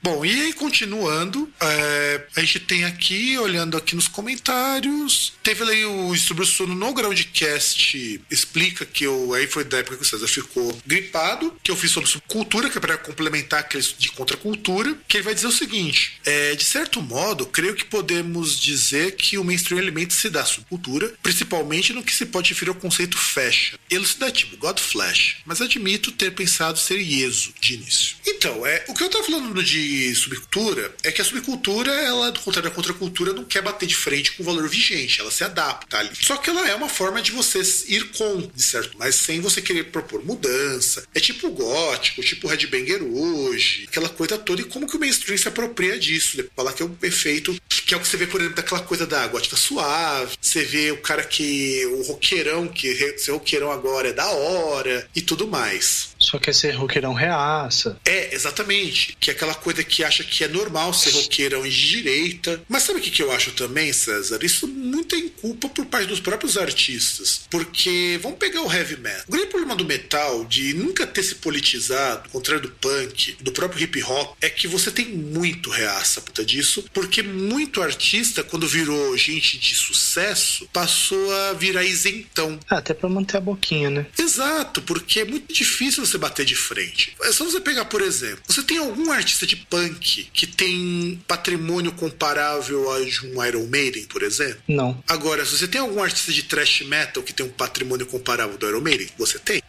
[0.01, 5.85] Bom, e aí, continuando, é, a gente tem aqui, olhando aqui nos comentários, teve ali
[5.85, 10.07] o sobre o sono no Groundcast, explica que eu, aí foi da época que o
[10.07, 14.97] César ficou gripado, que eu fiz sobre subcultura, que é para complementar aquele de contracultura,
[15.09, 19.37] que ele vai dizer o seguinte, é, de certo modo, creio que podemos dizer que
[19.37, 23.77] o mainstream elemento se dá subcultura, principalmente no que se pode referir ao conceito fashion,
[23.91, 28.17] elucidativo, God Flash, mas admito ter pensado ser ieso de início.
[28.27, 32.41] Então, é, o que eu tava falando de subcultura é que a subcultura, ela, do
[32.41, 35.99] contrário da contracultura, não quer bater de frente com o valor vigente, ela se adapta
[35.99, 36.11] ali.
[36.21, 39.61] Só que ela é uma forma de você ir com, de certo, mas sem você
[39.61, 41.05] querer propor mudança.
[41.15, 45.49] É tipo gótico, tipo headbanger hoje, aquela coisa toda, e como que o mainstream se
[45.49, 46.45] apropria disso, né?
[46.55, 49.07] Falar que é um efeito, que é o que você vê, por exemplo, daquela coisa
[49.07, 54.13] da gótica suave, você vê o cara que, o roqueirão, que ser roqueirão agora é
[54.13, 56.11] da hora, e tudo mais.
[56.19, 57.99] Só quer ser roqueirão reaça.
[58.05, 59.17] É, exatamente.
[59.21, 62.63] Que é aquela coisa que acha que é normal ser roqueirão de direita.
[62.69, 64.39] Mas sabe o que, que eu acho também, César?
[64.43, 67.43] Isso muito tem culpa por parte dos próprios artistas.
[67.51, 69.25] Porque, vamos pegar o heavy metal.
[69.29, 73.53] O grande problema do metal, de nunca ter se politizado, ao contrário do punk, do
[73.53, 76.85] próprio hip hop, é que você tem muito reaça puta disso.
[76.93, 82.59] Porque muito artista, quando virou gente de sucesso, passou a virar isentão.
[82.69, 84.07] Ah, até pra manter a boquinha, né?
[84.19, 87.15] Exato, porque é muito difícil você bater de frente.
[87.23, 91.93] É só você pegar, por exemplo, você tem algum artista de punk que tem patrimônio
[91.93, 94.61] comparável a de um Iron Maiden, por exemplo?
[94.69, 95.03] Não.
[95.09, 98.67] Agora, se você tem algum artista de thrash metal que tem um patrimônio comparável do
[98.69, 99.63] Iron Maiden, você tem?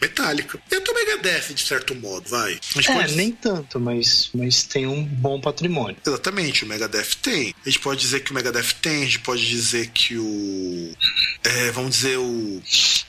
[0.00, 0.58] Metallica.
[0.70, 2.58] E até o Megadeth, de certo modo, vai.
[2.76, 5.96] É, pode- nem tanto, mas, mas tem um bom patrimônio.
[6.06, 7.54] Exatamente, o Megadeth tem.
[7.64, 10.94] A gente pode dizer que o Megadeth tem, a gente pode dizer que o.
[11.44, 12.62] é, vamos dizer o.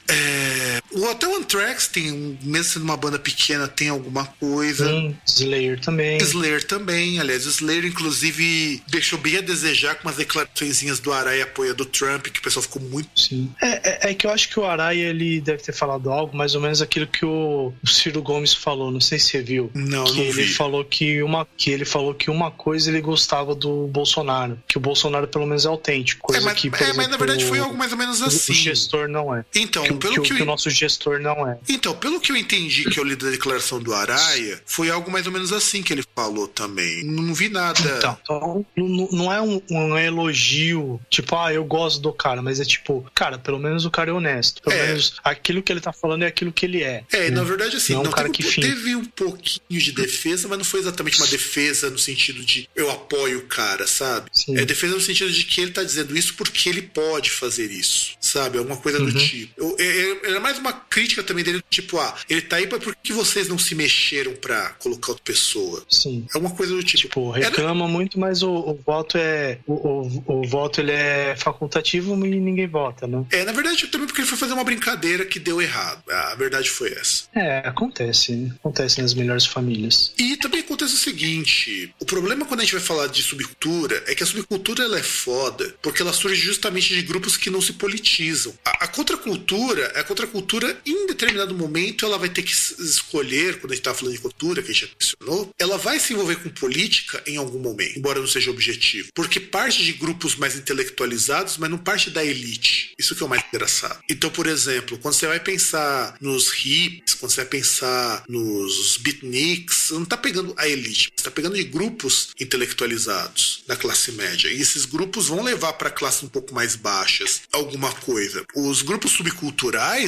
[0.10, 4.88] É, o o Anthrax tem, mesmo sendo uma banda pequena, tem alguma coisa.
[4.88, 6.18] Hum, Slayer também.
[6.18, 11.44] Slayer também, aliás, o Slayer inclusive deixou bem a desejar com umas declarações do Araia
[11.44, 13.10] apoia do Trump, que o pessoal ficou muito.
[13.20, 13.52] Sim.
[13.62, 16.56] É, é, é que eu acho que o Araya ele deve ter falado algo mais
[16.56, 19.72] ou menos aquilo que o, o Ciro Gomes falou, não sei se você viu.
[19.74, 20.54] Não, que não ele vi.
[20.54, 24.82] falou que uma que ele falou que uma coisa ele gostava do Bolsonaro, que o
[24.82, 27.60] Bolsonaro pelo menos é autêntico, É, coisa mas, que é, mas na exemplo, verdade foi
[27.60, 28.52] algo mais ou menos assim.
[28.52, 29.44] O gestor não é.
[29.56, 31.58] Então, Que, o- pelo que, o- que, que o nosso gestor não é.
[31.70, 35.26] então, pelo que eu entendi que eu li da declaração do Araia, foi algo mais
[35.28, 37.04] ou menos assim que ele falou também.
[37.04, 37.80] Não vi nada.
[37.98, 42.60] Então, então, não, não é um, um elogio, tipo, ah, eu gosto do cara, mas
[42.60, 44.62] é tipo, cara, pelo menos o cara é honesto.
[44.62, 44.88] Pelo É.
[44.88, 47.04] menos aquilo que ele tá falando é aquilo que ele é.
[47.12, 47.30] É, né?
[47.32, 50.58] na verdade, assim, Não é não, cara teve, que teve um pouquinho de defesa, mas
[50.58, 54.30] não foi exatamente uma defesa no sentido de eu apoio o cara, sabe?
[54.34, 54.58] Sim.
[54.58, 58.14] É defesa no sentido de que ele tá dizendo isso porque ele pode fazer isso,
[58.20, 58.58] sabe?
[58.58, 59.14] Alguma coisa do Uhum.
[59.14, 59.54] tipo.
[59.58, 59.83] Eu, eu-
[60.24, 63.48] era mais uma crítica também dele, tipo, ah, ele tá aí, mas por que vocês
[63.48, 65.84] não se mexeram pra colocar outra pessoa?
[65.90, 66.26] Sim.
[66.34, 67.04] É uma coisa do tipo.
[67.04, 69.60] Tipo, era- reclama muito, mas o, o voto é.
[69.68, 73.26] O, o, o voto ele é facultativo e ninguém vota, né?
[73.32, 76.02] É, na verdade, também porque ele foi fazer uma brincadeira que deu errado.
[76.10, 77.24] A verdade foi essa.
[77.36, 78.32] É, acontece.
[78.34, 78.52] né?
[78.60, 80.14] Acontece nas melhores famílias.
[80.18, 84.16] E também acontece o seguinte: o problema quando a gente vai falar de subcultura é
[84.16, 87.74] que a subcultura ela é foda porque ela surge justamente de grupos que não se
[87.74, 88.54] politizam.
[88.66, 93.76] A, a contracultura, a contracultura, em determinado momento, ela vai ter que escolher, quando a
[93.76, 96.50] gente tá falando de cultura, que a gente já mencionou, ela vai se envolver com
[96.50, 99.10] política em algum momento, embora não seja objetivo.
[99.14, 102.92] Porque parte de grupos mais intelectualizados, mas não parte da elite.
[102.98, 104.00] Isso que é o mais engraçado.
[104.10, 109.88] Então, por exemplo, quando você vai pensar nos hippies, quando você vai pensar nos beatniks,
[109.88, 114.50] você não tá pegando a elite, você tá pegando de grupos intelectualizados da classe média.
[114.50, 118.44] E esses grupos vão levar para classes um pouco mais baixas alguma coisa.
[118.56, 119.63] Os grupos subculturais,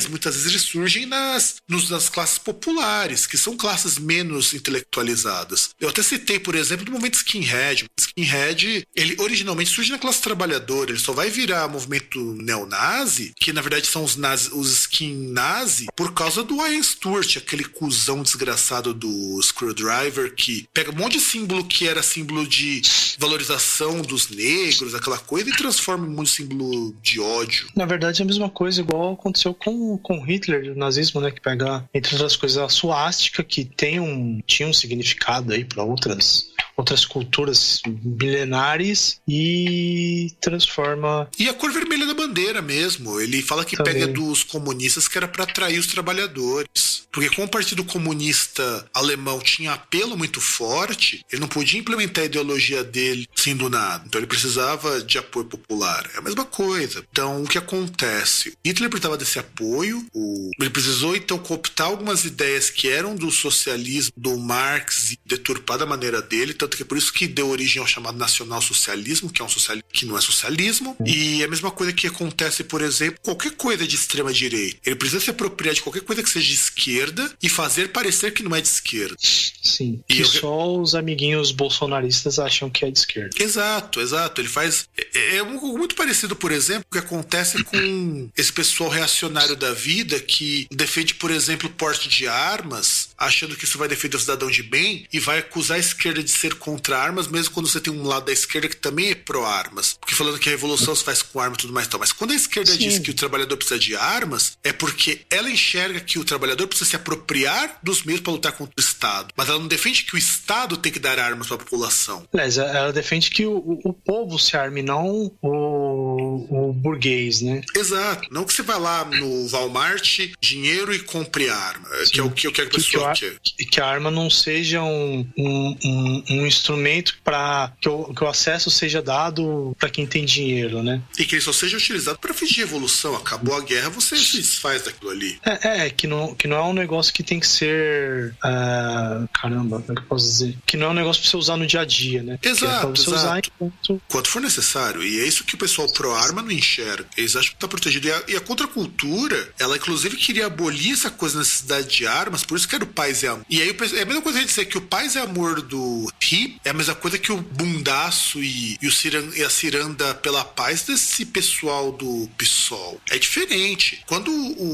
[0.10, 5.70] muitas vezes, eles surgem nas, nos- nas classes populares, que são classes menos intelectualizadas.
[5.80, 7.86] Eu até citei, por exemplo, do movimento skinhead.
[7.86, 13.34] O skinhead, ele originalmente surge na classe trabalhadora, ele só vai virar movimento neonazi nazi,
[13.40, 17.64] que na verdade são os, nazi, os skin nazi, por causa do Ian Stewart, aquele
[17.64, 22.82] cuzão desgraçado do Screwdriver, que pega um monte de símbolo que era símbolo de
[23.18, 27.68] valorização dos negros, aquela coisa, e transforma em um símbolo de ódio.
[27.76, 31.32] Na verdade, é a mesma coisa, igual aconteceu com, com Hitler, o nazismo, né?
[31.32, 35.84] Que pega, entre outras coisas, a suástica, que tem um, tinha um significado aí para
[35.84, 41.30] outras outras culturas milenares e transforma.
[41.40, 43.20] E a cor vermelha da bandeira mesmo.
[43.20, 43.94] Ele fala que Também.
[43.94, 47.06] pega dos comunistas que era para atrair os trabalhadores.
[47.12, 52.28] Porque como o Partido Comunista Alemão tinha apelo muito forte, ele não podia implementar a
[52.28, 54.04] ideologia dele assim do nada.
[54.06, 56.10] Então ele precisava de apoio popular.
[56.14, 57.06] É a mesma coisa.
[57.10, 58.54] Então o que acontece?
[58.66, 60.06] Hitler precisava desse apoio.
[60.14, 60.52] O...
[60.60, 65.86] Ele precisou então cooptar algumas ideias que eram do socialismo, do Marx e deturpar da
[65.86, 66.54] maneira dele.
[66.66, 69.88] Tanto que é por isso que deu origem ao chamado nacional-socialismo, que é um socialismo
[69.92, 70.98] que não é socialismo.
[71.06, 74.78] E é a mesma coisa que acontece, por exemplo, qualquer coisa de extrema direita.
[74.86, 78.32] Ele precisa se apropriar de qualquer coisa que seja de esquerda esquerda e fazer parecer
[78.32, 79.16] que não é de esquerda.
[79.20, 80.02] Sim.
[80.10, 80.26] E que eu...
[80.26, 83.36] só os amiguinhos bolsonaristas acham que é de esquerda.
[83.40, 84.42] Exato, exato.
[84.42, 84.88] Ele faz.
[85.14, 90.20] É, é muito parecido, por exemplo, o que acontece com esse pessoal reacionário da vida
[90.20, 94.64] que defende, por exemplo, porte de armas, achando que isso vai defender o cidadão de
[94.64, 98.04] bem e vai acusar a esquerda de ser contra armas, mesmo quando você tem um
[98.04, 99.98] lado da esquerda que também é pró-armas.
[100.00, 102.00] Porque falando que a revolução se faz com arma e tudo mais e tal.
[102.00, 102.78] Mas quando a esquerda Sim.
[102.78, 106.90] diz que o trabalhador precisa de armas, é porque ela enxerga que o trabalhador precisa
[106.90, 109.34] se apropriar dos meios para lutar contra o Estado.
[109.36, 112.28] Mas ela não defende que o Estado tem que dar armas para a população.
[112.34, 117.62] Aliás, ela defende que o, o, o povo se arme, não o, o, burguês, né?
[117.76, 118.28] Exato.
[118.32, 122.12] Não que você vá lá no Walmart, dinheiro e compre arma, Sim.
[122.12, 123.66] que é o que eu quero que a pessoa que, quer.
[123.72, 128.70] Que a arma não seja um, um, um, um instrumento para que, que, o acesso
[128.70, 131.02] seja dado para quem tem dinheiro, né?
[131.18, 133.16] E que ele só seja utilizado para fins de revolução.
[133.16, 135.40] Acabou a guerra, você se desfaz daquilo ali.
[135.46, 138.36] É, é que, não, que não é um negócio que tem que ser.
[138.44, 140.58] Uh, caramba, como é que eu posso dizer?
[140.66, 142.40] Que não é um negócio pra você usar no dia a dia, né?
[142.42, 142.66] Exato.
[142.66, 143.16] É pra você exato.
[143.16, 144.02] usar enquanto...
[144.08, 145.04] Quanto for necessário.
[145.04, 147.08] E é isso que o pessoal pro-arma não enxerga.
[147.18, 148.08] Eles acham que tá protegido.
[148.08, 152.44] E a, e a contracultura, ela inclusive queria abolir essa coisa da necessidade de armas,
[152.44, 153.46] por isso que era o paz e amor.
[153.50, 156.60] E aí é a mesma coisa de dizer que o paz e amor do hip
[156.64, 160.44] é a mesma coisa que o bundaço e, e, o ciran, e a ciranda pela
[160.44, 163.00] paz desse pessoal do PSOL.
[163.10, 164.02] É diferente.
[164.06, 164.32] Quando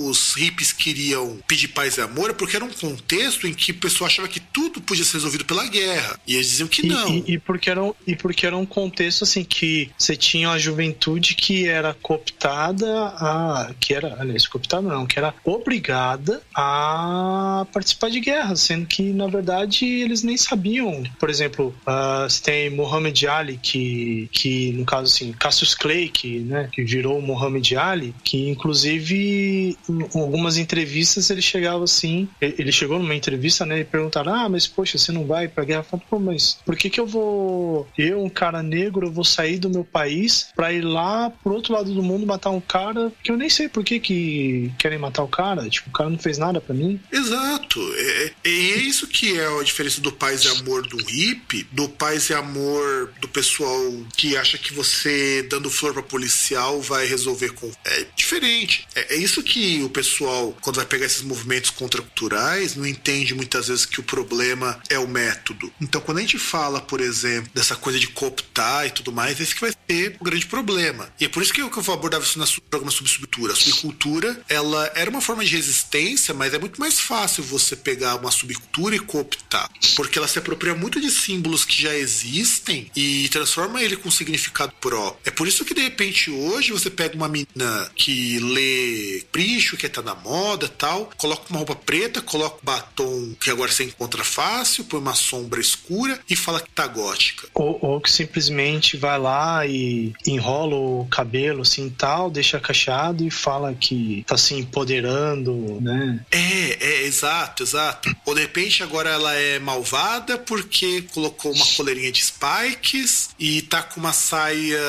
[0.10, 3.76] os hippies queriam pedir paz e amor, é porque era um contexto em que o
[3.76, 6.20] pessoal achava que tudo podia ser resolvido pela guerra.
[6.26, 7.10] E eles diziam que não.
[7.10, 10.58] E, e, porque, era um, e porque era um contexto assim que você tinha a
[10.58, 13.74] juventude que era cooptada a.
[13.80, 19.28] que era, aliás, cooptada não, que era obrigada a participar de guerra, sendo que, na
[19.28, 21.04] verdade, eles nem sabiam.
[21.20, 26.40] Por exemplo, uh, você tem Muhammad Ali, que, que no caso assim, Cassius Clay, que,
[26.40, 33.00] né, que virou Muhammad Ali, que inclusive em algumas entrevistas ele chegava assim ele chegou
[33.00, 35.84] numa entrevista, né, e perguntaram, ah, mas poxa, você não vai pra guerra?
[35.84, 39.58] Falei, pô, mas por que que eu vou, eu, um cara negro, eu vou sair
[39.58, 43.32] do meu país pra ir lá pro outro lado do mundo matar um cara que
[43.32, 46.38] eu nem sei por que que querem matar o cara, tipo, o cara não fez
[46.38, 47.00] nada pra mim.
[47.12, 51.41] Exato, é, é, é isso que é a diferença do paz e amor do hippie,
[51.72, 53.82] do paz e amor do pessoal
[54.16, 57.72] que acha que você dando flor pra policial vai resolver com...
[57.86, 62.76] É diferente, é, é isso que o pessoal, quando vai pegar esses movimentos contra contraculturais
[62.76, 65.72] não entende muitas vezes que o problema é o método.
[65.80, 69.54] Então, quando a gente fala, por exemplo, dessa coisa de cooptar e tudo mais, esse
[69.54, 71.12] que vai ser o grande problema.
[71.20, 73.54] E é por isso que eu, que eu abordava isso no programa subcultura.
[73.54, 78.16] A subcultura, ela era uma forma de resistência, mas é muito mais fácil você pegar
[78.16, 83.30] uma subcultura e cooptar, porque ela se apropria muito de símbolos que já existem e
[83.30, 85.18] transforma ele com um significado pró.
[85.26, 89.88] É por isso que, de repente, hoje você pega uma menina que lê Pricho, que
[89.90, 94.24] tá na moda tal, coloca uma roupa preta, coloca o batom que agora você encontra
[94.24, 97.48] fácil, põe uma sombra escura e fala que tá gótica.
[97.54, 103.32] Ou, ou que simplesmente vai lá e enrola o cabelo assim tal, deixa cacheado e
[103.32, 106.26] fala que tá se empoderando, né?
[106.32, 108.16] É, é, exato, exato.
[108.26, 113.84] Ou de repente agora ela é malvada porque colocou uma coleirinha de spikes e tá
[113.84, 114.80] com uma saia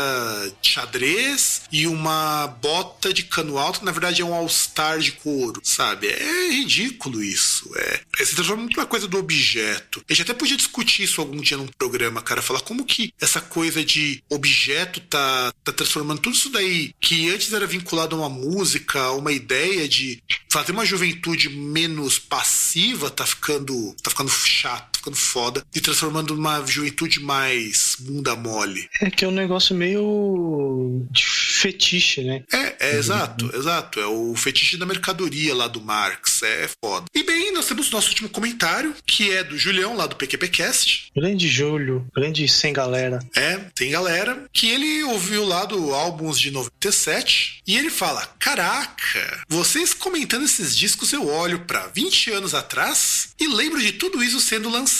[0.61, 5.61] de xadrez e uma bota de cano alto, na verdade é um all-star de couro,
[5.65, 6.09] sabe?
[6.09, 7.71] É ridículo isso.
[7.77, 10.03] É, se transforma muito uma coisa do objeto.
[10.09, 12.43] A gente até podia discutir isso algum dia num programa, cara.
[12.43, 17.53] Falar como que essa coisa de objeto tá, tá transformando tudo isso daí, que antes
[17.53, 23.25] era vinculado a uma música, a uma ideia de fazer uma juventude menos passiva, tá
[23.25, 28.89] ficando, tá ficando chato, ficando foda, e transformando numa juventude mais bunda mole.
[29.01, 32.45] É que é um negócio meio de fetiche, né?
[32.53, 34.01] É, É, exato, exato.
[34.01, 36.43] É o fetiche da mercadoria lá do Marx.
[36.43, 37.07] É foda.
[37.15, 41.11] E bem, nós temos o nosso último comentário, que é do Julião, lá do PQPcast.
[41.15, 43.19] Grande Júlio, grande sem galera.
[43.35, 44.45] É, tem galera.
[44.53, 50.77] Que ele ouviu lá do álbuns de 97 e ele fala: Caraca, vocês comentando esses
[50.77, 54.92] discos, eu olho pra 20 anos atrás e lembro de tudo isso sendo lançado.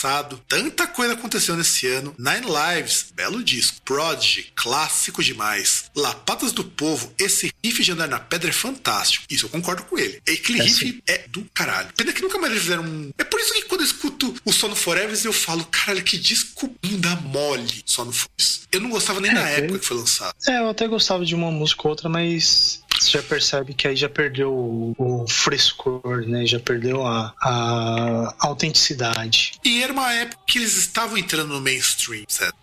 [0.49, 2.15] Tanta coisa aconteceu nesse ano.
[2.19, 3.77] Nine Lives, belo disco.
[3.85, 5.85] Prodigy, clássico demais.
[5.95, 9.25] Lapatas do Povo, esse riff de andar na pedra é fantástico.
[9.31, 10.21] Isso eu concordo com ele.
[10.29, 11.01] Aquele É, riff sim.
[11.07, 11.89] é do caralho.
[11.97, 13.11] Pena que nunca mais eles fizeram um.
[13.19, 16.75] É por isso que quando eu escuto o Sono Forever, eu falo, caralho, que disco
[16.83, 18.33] bunda mole Sono Forever.
[18.73, 20.35] Eu não gostava nem É, na época que foi lançado.
[20.49, 23.97] É, eu até gostava de uma música ou outra, mas você já percebe que aí
[23.97, 26.47] já perdeu o, o frescor, né?
[26.47, 29.53] Já perdeu a, a autenticidade.
[29.65, 32.57] E era uma época que eles estavam entrando no mainstream, certo?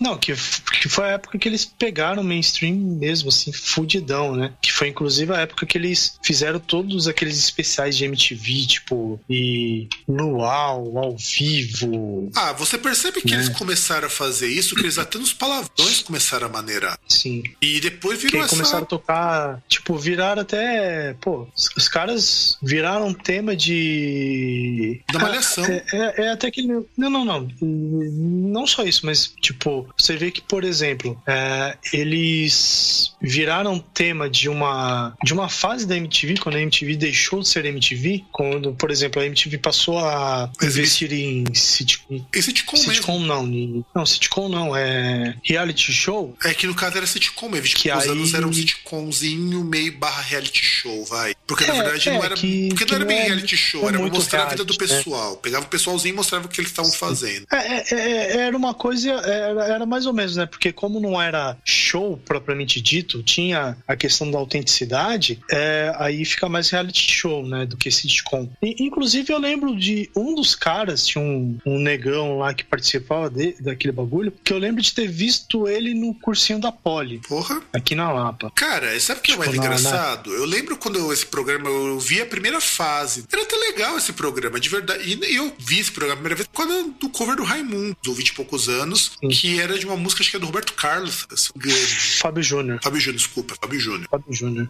[0.00, 0.34] Não, que,
[0.80, 4.52] que foi a época que eles pegaram o mainstream mesmo, assim, fudidão, né?
[4.60, 9.88] Que foi inclusive a época que eles fizeram todos aqueles especiais de MTV, tipo, e
[10.08, 13.36] Luau, ao vivo, Ah, você percebe que Né?
[13.36, 16.98] eles começaram a fazer isso, que eles até nos palavrões começaram a maneirar.
[17.08, 17.42] assim.
[17.60, 18.56] E depois Que virou aí essa.
[18.56, 21.14] começaram a tocar, tipo, viraram até.
[21.20, 25.00] Pô, os, caras viraram um tema de.
[25.12, 25.64] Da Malhação.
[25.64, 26.62] É, é, é até que.
[26.62, 27.48] Não, não, não.
[27.60, 34.48] Não só isso, mas, tipo, você vê que, por exemplo, é, eles viraram tema de
[34.48, 38.90] uma, de uma fase da MTV, quando a MTV deixou de ser MTV, quando, por
[38.90, 42.24] exemplo, a MTV passou a investir em sitcom.
[42.32, 42.76] Esse sitcom.
[42.76, 43.46] Sitcom não,
[43.94, 46.36] não, sitcom não, é reality show.
[46.44, 47.68] É que no caso era sitcom mesmo.
[47.68, 51.34] Tipo, Que os aí- anos era um sitcomzinho meio barra reality show, vai.
[51.46, 52.34] Porque na É, verdade é, não era.
[52.34, 54.72] que- porque que não era bem é- reality show, é era mostrar a vida do
[54.72, 54.78] né?
[54.78, 55.36] pessoal.
[55.38, 57.46] Pegava o pessoalzinho e mostrava o que eles estavam fazendo.
[57.50, 60.44] É, é, é, era uma coisa, era, era mais ou menos, né?
[60.46, 66.48] Porque como não era show propriamente dito, tinha a questão da autenticidade, é, aí fica
[66.48, 67.66] mais reality show, né?
[67.66, 68.48] Do que sitcom.
[68.62, 73.30] E, inclusive eu lembro de um dos caras, tinha um, um negão lá que participava
[73.30, 77.60] de- daquele bagulho, que eu lembro de ter visto ele no cursinho da Poli, Porra.
[77.72, 78.50] aqui na Lapa.
[78.54, 80.32] Cara, sabe o que é Tipo, na- engraçado?
[80.32, 83.24] Eu lembro quando eu- esse programa eu vi a primeira fase.
[83.32, 85.02] Era até legal esse programa, de verdade.
[85.04, 88.14] E eu vi esse programa a primeira vez por causa do cover do Raimundo, do
[88.14, 89.28] 20 e poucos anos, Sim.
[89.28, 91.26] que era de uma música, acho que é do Roberto Carlos.
[91.54, 91.78] não engano.
[92.18, 92.80] Fábio Júnior.
[92.82, 94.08] Fábio Júnior, desculpa, Fábio Júnior.
[94.10, 94.68] Fábio Júnior.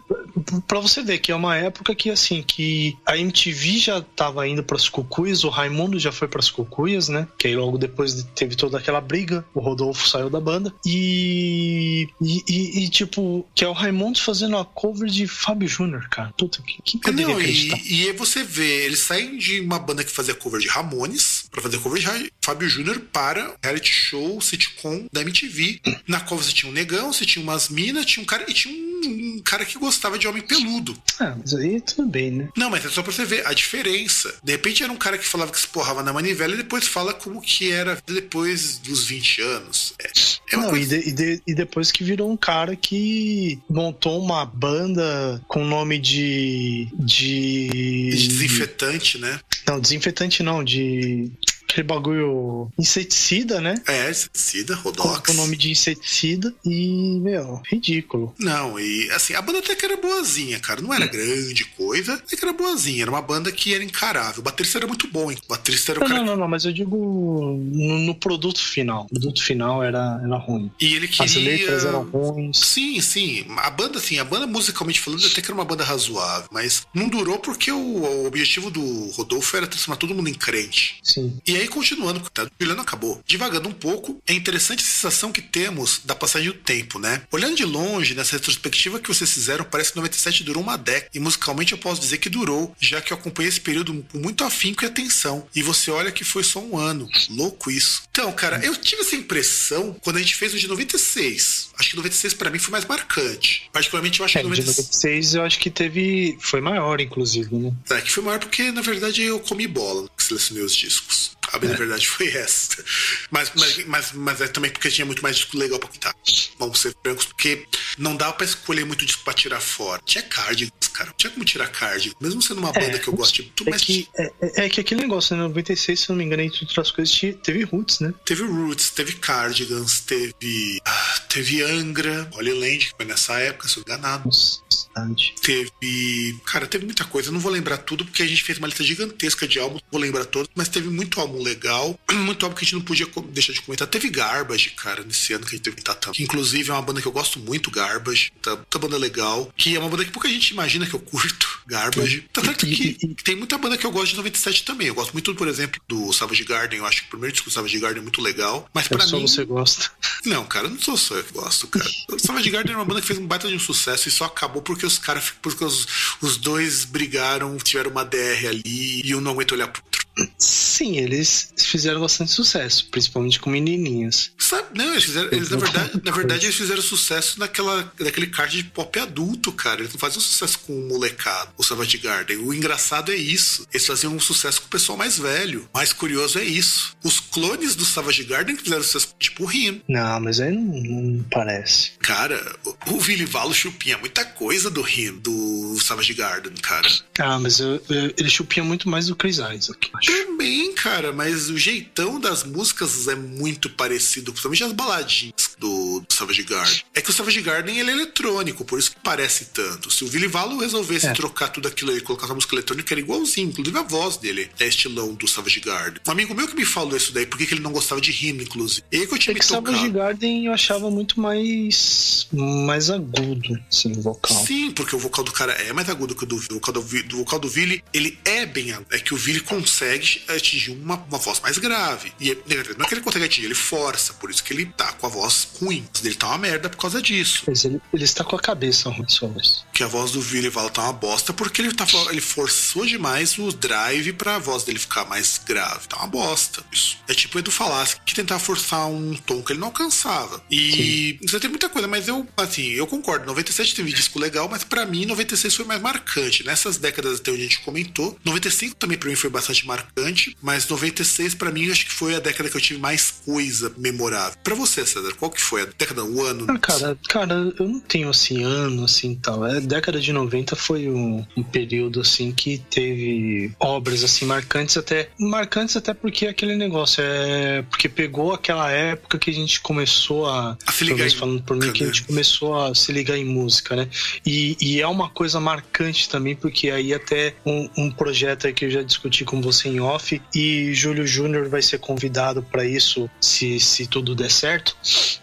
[0.67, 4.63] Pra você ver que é uma época que, assim, que a MTV já tava indo
[4.63, 7.27] pras cucuias, o Raimundo já foi pras cucuias, né?
[7.39, 10.73] Que aí logo depois teve toda aquela briga, o Rodolfo saiu da banda.
[10.87, 12.09] E.
[12.21, 16.33] E, e- e, tipo, que é o Raimundo fazendo a cover de Fábio Júnior, cara.
[16.37, 17.79] Puta, que, que poderia Não, acreditar?
[17.85, 21.42] e, e aí você vê, eles saem de uma banda que fazia cover de Ramones
[21.53, 26.41] pra fazer cover de Ra- Fábio Júnior para reality show, sitcom da MTV, na qual
[26.41, 29.43] você tinha um negão, você tinha umas minas, tinha um cara e tinha um, um
[29.45, 30.97] cara que gostava de homem peludo.
[31.21, 32.49] Ah, mas aí tudo bem, né?
[32.57, 34.35] Não, mas é só pra você ver a diferença.
[34.43, 37.13] De repente era um cara que falava que se porrava na manivela e depois fala
[37.15, 39.95] como que era depois dos 20 anos.
[40.01, 40.11] É,
[40.53, 40.97] é Não, coisa...
[40.97, 45.65] e, de- e de- e depois que virou um cara que montou uma banda com
[45.65, 46.89] nome de.
[46.99, 47.69] de.
[47.69, 49.39] de desinfetante, né?
[49.67, 51.31] Não, desinfetante não, de.
[51.73, 53.75] Aquele bagulho inseticida, né?
[53.89, 55.21] É, inseticida, Rodox.
[55.27, 58.35] com o nome de inseticida e, meu, ridículo.
[58.39, 60.81] Não, e assim, a banda até que era boazinha, cara.
[60.83, 63.03] Não era grande coisa, até que era boazinha.
[63.03, 64.41] Era uma banda que era encarável.
[64.41, 65.39] O baterista era muito bom, hein?
[65.45, 66.21] O baterista era o Não, cara.
[66.21, 69.05] não, não, não, mas eu digo no, no produto final.
[69.05, 70.71] O produto final era, era ruim.
[70.81, 71.51] E ele As queria.
[71.57, 72.59] letras eram ruins.
[72.59, 73.47] Sim, sim.
[73.57, 77.09] A banda, assim, a banda musicalmente falando, até que era uma banda razoável, mas não
[77.09, 80.99] durou porque o, o objetivo do Rodolfo era transformar todo mundo em crente.
[81.03, 81.41] Sim.
[81.47, 83.23] E aí, continuando, tá, o Juliano acabou.
[83.27, 87.23] Divagando um pouco, é interessante a sensação que temos da passagem do tempo, né?
[87.31, 91.11] Olhando de longe, nessa retrospectiva que vocês fizeram, parece que 97 durou uma década.
[91.15, 94.45] E musicalmente eu posso dizer que durou, já que eu acompanhei esse período com muito
[94.45, 95.47] afinco e atenção.
[95.55, 97.09] E você olha que foi só um ano.
[97.31, 98.03] Louco isso.
[98.11, 101.71] Então, cara, eu tive essa impressão quando a gente fez o de 96.
[101.79, 103.69] Acho que 96 pra mim foi mais marcante.
[103.73, 104.77] Particularmente eu acho É, que de 96.
[104.77, 106.37] 96 eu acho que teve.
[106.41, 107.73] Foi maior, inclusive, né?
[107.91, 111.33] É, que foi maior porque, na verdade, eu comi bola que selecionei os discos.
[111.53, 112.83] A bem, na verdade foi essa.
[113.31, 116.15] Mas, mas, mas, mas é também porque tinha muito mais disco legal pra quitar.
[116.59, 117.67] Vamos ser francos, porque
[117.99, 120.01] não dava pra escolher muito disco pra tirar fora.
[120.05, 121.11] Tinha cardigans, cara.
[121.11, 122.17] Não tinha como tirar cardigans.
[122.21, 124.69] Mesmo sendo uma banda que eu gosto de tudo, É mas que, é, é- é
[124.69, 125.43] que aquele negócio, né?
[125.43, 128.13] 96, se eu não me engano, entre outras coisas, teve Roots, né?
[128.25, 130.81] teve Roots, teve Cardigans, teve.
[130.85, 134.29] ah, teve Angra, Holy Land, que foi nessa época, se eu enganado.
[134.29, 135.35] Bastante.
[135.43, 136.39] Teve.
[136.47, 137.29] Cara, teve muita coisa.
[137.29, 139.83] Eu não vou lembrar tudo porque a gente fez uma lista gigantesca de álbuns.
[139.91, 141.99] Vou lembrar todos, mas teve muito álbum legal.
[142.23, 143.89] Muito óbvio que a gente não podia deixar de comentar.
[143.89, 145.83] Teve Garbage, cara, nesse ano que a gente teve que.
[146.13, 148.33] Que inclusive é uma banda que eu gosto muito, Garbage.
[148.41, 149.53] Tá, tá banda legal.
[149.57, 151.61] Que é uma banda que pouca gente imagina que eu curto.
[151.67, 152.29] Garbage.
[152.33, 154.89] Tá certo que, que tem muita banda que eu gosto de 97 também.
[154.89, 156.79] Eu gosto muito, por exemplo, do Savage Garden.
[156.79, 158.69] Eu acho que o primeiro disco do Savage Garden é muito legal.
[158.75, 159.27] Mas para mim.
[159.27, 159.91] você gosta.
[160.25, 161.89] Não, cara, não sou só eu que gosto, cara.
[162.11, 164.25] o Savage Garden é uma banda que fez um baita de um sucesso e só
[164.25, 165.33] acabou porque os caras.
[165.41, 165.87] Porque os,
[166.21, 170.03] os dois brigaram, tiveram uma DR ali e um não aguenta olhar pro outro.
[170.39, 174.31] Sim, eles fizeram bastante sucesso, principalmente com menininhas.
[174.37, 178.57] Sabe, não, eles fizeram, eles, na, verdade, na verdade, eles fizeram sucesso naquela, naquele card
[178.57, 179.81] de pop adulto, cara.
[179.81, 182.39] Eles não faziam sucesso com o molecado, o Savage Garden.
[182.39, 183.67] O engraçado é isso.
[183.73, 185.69] Eles faziam um sucesso com o pessoal mais velho.
[185.73, 186.97] O mais curioso é isso.
[187.03, 189.83] Os clones do Savage Garden fizeram sucesso tipo o Rim.
[189.89, 191.93] Não, mas aí não, não parece.
[191.99, 196.89] Cara, o, o Vili Valo chupinha muita coisa do Rim, do Savage Garden, cara.
[197.19, 199.91] Ah, mas eu, eu, ele chupinha muito mais do Chris Isaac.
[200.05, 206.13] Também, cara, mas o jeitão das músicas é muito parecido, principalmente as baladinhas do, do
[206.13, 206.83] Savage Garden.
[206.93, 209.91] É que o Savage Garden ele é eletrônico, por isso que parece tanto.
[209.91, 211.13] Se o Vili Valo resolvesse é.
[211.13, 214.67] trocar tudo aquilo e colocar uma música eletrônica, era igualzinho, inclusive a voz dele é
[214.67, 216.01] estilão do Savage Garden.
[216.07, 218.43] Um amigo meu que me falou isso daí, porque que ele não gostava de rima,
[218.43, 218.83] inclusive.
[218.91, 223.63] E aí que eu tinha é que Savage Garden eu achava muito mais mais agudo,
[223.71, 224.45] assim, o vocal.
[224.45, 227.03] Sim, porque o vocal do cara é mais agudo que o do, o vocal do,
[227.05, 228.89] do vocal do Vili, ele é bem agudo.
[228.91, 232.13] É que o Vili consegue atingir uma, uma voz mais grave.
[232.21, 232.35] E
[232.77, 234.15] não é que ele consegue atingir, ele força.
[234.15, 235.87] Por isso que ele tá com a voz ruim.
[236.03, 237.43] Ele tá uma merda por causa disso.
[237.47, 239.65] Mas ele, ele está com a cabeça ruim, sua voz.
[239.73, 243.39] Que a voz do Vili Val tá uma bosta porque ele, tá, ele forçou demais
[243.39, 245.89] o drive pra voz dele ficar mais grave.
[245.89, 246.63] Tá uma bosta.
[246.73, 246.99] Isso.
[247.09, 250.43] É tipo o Edu Falaschi que tentar forçar um tom que ele não alcançava.
[250.51, 251.27] E Sim.
[251.27, 253.27] você tem muita coisa, mas eu, assim, eu concordo.
[253.27, 256.45] 97 teve disco legal, mas para mim 96 foi mais marcante.
[256.45, 260.67] Nessas décadas até onde a gente comentou, 95 também para mim foi bastante marcante, mas
[260.67, 264.39] 96 para mim acho que foi a década que eu tive mais coisa memorável.
[264.43, 266.47] Para você, César, qual que foi a década, o ano?
[266.49, 269.45] Ah, cara, cara, eu não tenho assim ano assim tal.
[269.45, 275.09] A década de 90 foi um, um período assim que teve obras assim marcantes até
[275.19, 280.57] marcantes até porque aquele negócio é porque pegou aquela época que a gente começou a,
[280.67, 281.11] a se ligar em...
[281.11, 283.89] falando por mim que a gente começou a se ligar em música, né?
[284.25, 288.65] E, e é uma coisa marcante também porque aí até um, um projeto aí que
[288.65, 293.11] eu já discuti com você em off e Júlio Júnior vai ser convidado para isso
[293.21, 294.77] se, se tudo der certo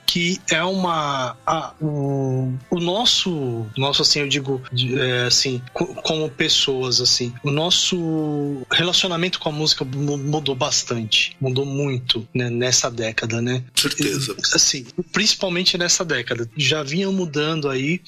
[0.09, 4.59] que é uma a, o, o nosso nosso assim eu digo
[4.97, 12.27] é, assim como pessoas assim o nosso relacionamento com a música mudou bastante mudou muito
[12.33, 13.63] né, nessa década né?
[13.75, 14.35] Certeza.
[14.51, 16.49] Assim principalmente nessa década.
[16.57, 18.01] Já vinha mudando aí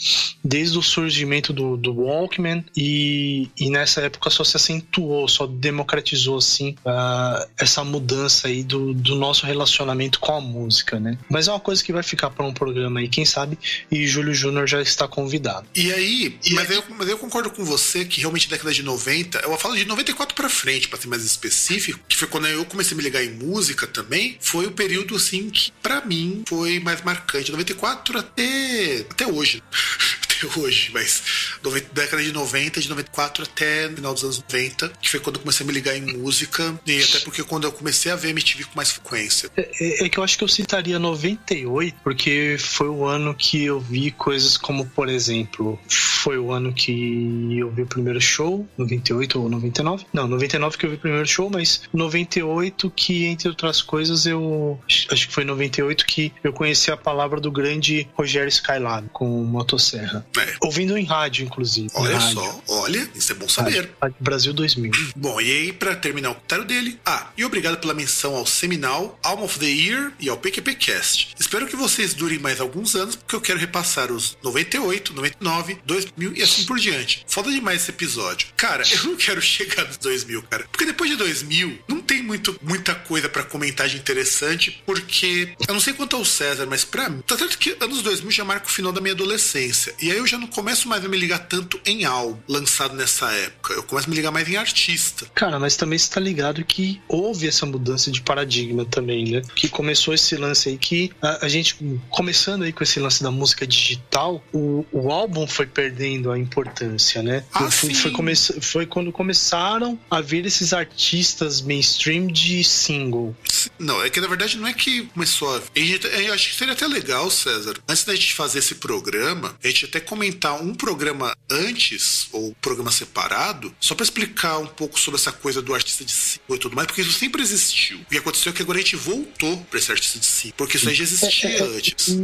[0.44, 6.38] desde o surgimento do, do Walkman e, e nessa época só se acentuou só democratizou
[6.38, 11.18] assim uh, essa mudança aí do, do nosso relacionamento com a música né?
[11.30, 13.60] Mas é uma coisa que que vai ficar para um programa aí, quem sabe,
[13.92, 15.68] e Júlio Júnior já está convidado.
[15.76, 16.78] E aí, e mas, aí...
[16.78, 20.34] Eu, mas eu concordo com você que realmente década de 90, eu falo de 94
[20.34, 23.32] para frente, para ser mais específico, que foi quando eu comecei a me ligar em
[23.32, 29.28] música também, foi o período assim que para mim foi mais marcante, 94 até até
[29.28, 29.62] hoje.
[30.58, 31.24] hoje, mas
[31.64, 35.42] 90, década de 90, de 94 até final dos anos 90, que foi quando eu
[35.42, 38.66] comecei a me ligar em música, e até porque quando eu comecei a ver MTV
[38.66, 39.50] com mais frequência.
[39.56, 43.66] É, é, é que eu acho que eu citaria 98, porque foi o ano que
[43.66, 48.68] eu vi coisas como, por exemplo, foi o ano que eu vi o primeiro show,
[48.78, 50.06] 98 ou 99?
[50.14, 54.80] Não, 99 que eu vi o primeiro show, mas 98 que, entre outras coisas, eu
[54.88, 60.26] acho que foi 98 que eu conheci a palavra do grande Rogério Skylab com motosserra.
[60.38, 60.56] É.
[60.62, 61.90] Ouvindo em rádio, inclusive.
[61.94, 62.36] Olha rádio.
[62.36, 63.92] só, olha, isso é bom saber.
[64.02, 64.92] Rádio, Brasil 2000.
[65.16, 69.20] Bom, e aí, para terminar o comentário dele, ah, e obrigado pela menção ao Seminal,
[69.24, 71.36] Alm of the Year e ao PQPcast.
[71.40, 76.34] Espero que vocês durem mais alguns anos, porque eu quero repassar os 98, 99, 2000
[76.36, 77.26] e assim por diante.
[77.28, 78.48] Foda demais esse episódio.
[78.56, 80.66] Cara, eu não quero chegar nos 2000, cara.
[80.72, 85.74] Porque depois de 2000, não tem muito, muita coisa para comentar de interessante, porque eu
[85.74, 88.68] não sei quanto ao César, mas para mim, tá certo que anos 2000 já marca
[88.68, 89.94] o final da minha adolescência.
[90.02, 93.32] E aí eu já não começo mais a me ligar tanto em álbum lançado nessa
[93.32, 93.74] época.
[93.74, 95.26] Eu começo a me ligar mais em artista.
[95.34, 99.42] Cara, mas também está ligado que houve essa mudança de paradigma também, né?
[99.56, 101.78] Que começou esse lance aí que a, a gente,
[102.10, 107.22] começando aí com esse lance da música digital, o, o álbum foi perdendo a importância,
[107.22, 107.44] né?
[107.54, 113.36] Ah, foi, foi, come, foi quando começaram a vir esses artistas mainstream stream de single.
[113.78, 115.62] Não, é que na verdade não é que começou a.
[115.76, 119.86] eu acho que seria até legal, César, antes da gente fazer esse programa, a gente
[119.86, 125.18] até comentar um programa antes, ou um programa separado, só para explicar um pouco sobre
[125.18, 127.98] essa coisa do artista de single e tudo mais, porque isso sempre existiu.
[128.00, 130.76] O que aconteceu é que agora a gente voltou pra esse artista de single, porque
[130.76, 132.20] isso aí já existia É, é, é, antes.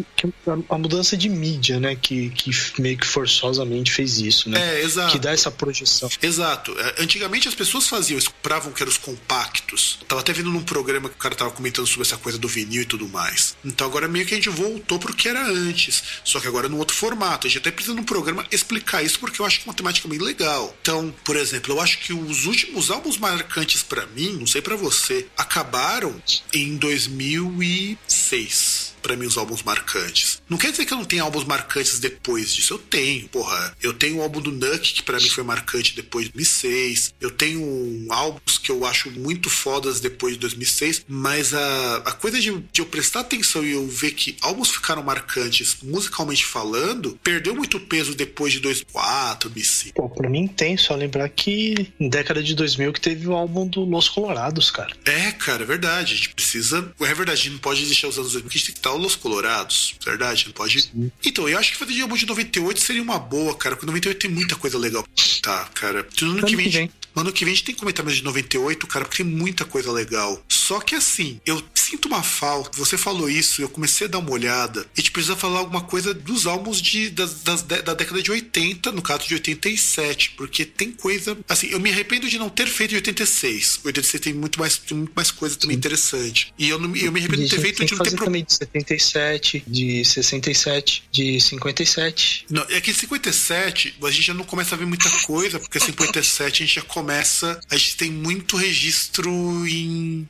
[0.69, 1.95] a, a mudança de mídia, né?
[1.95, 4.59] Que, que meio que forçosamente fez isso, né?
[4.79, 5.13] É, exato.
[5.13, 6.09] Que dá essa projeção.
[6.21, 6.77] Exato.
[6.77, 9.99] É, Antigamente as pessoas faziam compravam que eram os compactos.
[10.07, 12.81] Tava até vendo num programa que o cara tava comentando sobre essa coisa do vinil
[12.81, 13.55] e tudo mais.
[13.63, 16.03] Então agora meio que a gente voltou pro que era antes.
[16.23, 17.47] Só que agora num outro formato.
[17.47, 20.07] A gente até precisa num programa explicar isso porque eu acho que é uma temática
[20.07, 20.75] bem legal.
[20.81, 24.75] Então, por exemplo, eu acho que os últimos álbuns marcantes pra mim, não sei pra
[24.75, 26.21] você, acabaram
[26.53, 30.41] em 2006 pra mim os álbuns marcantes.
[30.49, 32.73] Não quer dizer que eu não tenha álbuns marcantes depois disso.
[32.73, 33.73] Eu tenho, porra.
[33.81, 37.13] Eu tenho o álbum do Nuck, que pra mim foi marcante depois de 2006.
[37.21, 41.05] Eu tenho álbuns que eu acho muito fodas depois de 2006.
[41.07, 45.01] Mas a, a coisa de, de eu prestar atenção e eu ver que álbuns ficaram
[45.01, 49.95] marcantes musicalmente falando, perdeu muito peso depois de 2004, 2005.
[49.95, 53.65] Pô, pra mim tem, só lembrar que em década de 2000 que teve o álbum
[53.65, 54.93] do Los Colorados, cara.
[55.05, 56.13] É, cara, é verdade.
[56.13, 56.93] A gente precisa.
[56.99, 58.79] É verdade, a gente não pode deixar os anos 2000, que a gente tem que
[58.79, 59.95] estar Los Colorados.
[60.03, 60.91] Verdade, não pode.
[61.23, 64.19] Então, eu acho que fazer de álbum de 98 seria uma boa, cara, porque 98
[64.19, 65.05] tem muita coisa legal.
[65.41, 66.07] Tá, cara.
[66.21, 66.91] No ano Ano que vem, que vem.
[67.15, 69.91] no ano que vem a gente tem mais de 98, cara, porque tem muita coisa
[69.91, 70.43] legal.
[70.49, 72.77] Só que assim, eu sinto uma falta.
[72.77, 74.81] Você falou isso, eu comecei a dar uma olhada.
[74.81, 78.91] A gente precisa falar alguma coisa dos álbuns de, das, das- da década de 80,
[78.91, 81.37] no caso de 87, porque tem coisa.
[81.47, 83.79] Assim, eu me arrependo de não ter feito de 86.
[83.85, 86.53] 86 tem muito mais, tem muito mais coisa também interessante.
[86.57, 88.43] E eu, não, me- eu me arrependo de ter feito de não ter pro- também
[88.43, 88.53] de
[88.87, 92.45] 77, de 67, de 57.
[92.49, 96.63] Não, é que 57 a gente já não começa a ver muita coisa, porque 57
[96.63, 97.59] a gente já começa.
[97.69, 99.29] A gente tem muito registro
[99.67, 100.27] em.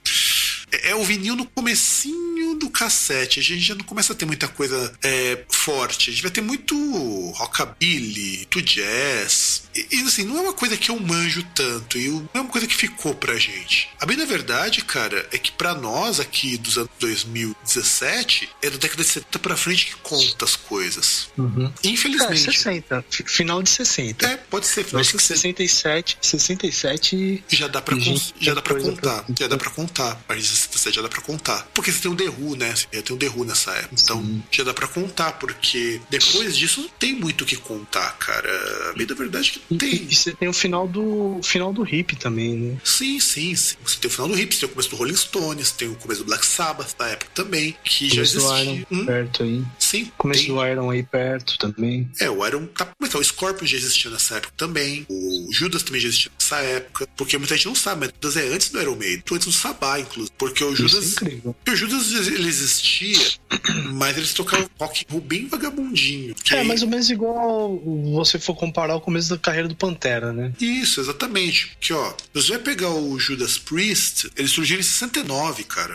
[0.72, 3.40] É, é o vinil no comecinho do cassete.
[3.40, 6.10] A gente já não começa a ter muita coisa é, forte.
[6.10, 6.76] A gente vai ter muito
[7.32, 9.64] rockabilly, muito jazz.
[9.76, 11.98] E, e, assim, não é uma coisa que eu manjo tanto.
[11.98, 13.90] E não é uma coisa que ficou pra gente.
[14.00, 18.78] A bem da verdade, cara, é que pra nós aqui dos anos 2017, é da
[18.78, 21.30] década de 70 pra frente que conta as coisas.
[21.38, 21.72] Uhum.
[21.84, 22.44] É, Infelizmente.
[22.44, 23.06] 60.
[23.10, 24.26] fi- Final de 60.
[24.26, 24.84] É, pode ser.
[24.84, 25.58] Final acho de que 60.
[25.58, 27.98] 67, 67 Já dá pra,
[28.40, 29.24] já dá pra contar.
[29.24, 30.12] pra- Já dá pra contar.
[30.12, 31.68] A partir de 67 já dá pra contar.
[31.74, 32.74] Porque você tem o The Who, né?
[32.76, 33.96] Você tem o The Who nessa época.
[34.02, 34.44] Então Sim.
[34.52, 35.34] já dá pra contar.
[35.34, 38.90] Porque depois disso não tem muito o que contar, cara.
[38.90, 39.94] A bem da verdade é que não tem.
[40.10, 42.78] e você tem o final do final do hip também, né?
[42.84, 43.76] Sim, sim, sim.
[43.84, 45.96] Você tem o final do Hip, você tem o começo do Rolling Stones, tem o
[45.96, 48.88] começo do Black Sabbath da época também, que já Começo do Iron existia.
[48.92, 49.64] Hum, perto aí.
[49.80, 52.10] sim, Começo tem- do Iron aí perto também.
[52.20, 52.88] É, o Iron tá.
[53.00, 55.06] Mas então, o Scorpion já existia nessa época também.
[55.10, 57.08] O Judas também já existia nessa época.
[57.16, 59.54] Porque muita gente não sabe, mas o Judas é antes do Iron Maiden, antes do
[59.54, 60.32] Sabá, inclusive.
[60.38, 61.12] Porque o Isso é Judas.
[61.14, 61.56] incrível.
[61.64, 63.20] porque o Judas ele existia,
[63.94, 66.36] mas eles tocavam rock and roll bem vagabundinho.
[66.52, 67.80] É, mais ou menos igual
[68.14, 70.54] você for comparar o começo da carreira do Pantera, né?
[70.60, 71.68] Isso, exatamente.
[71.68, 75.94] Porque, ó, você vai pegar o Judas Priest, eles surgiram em 69, cara.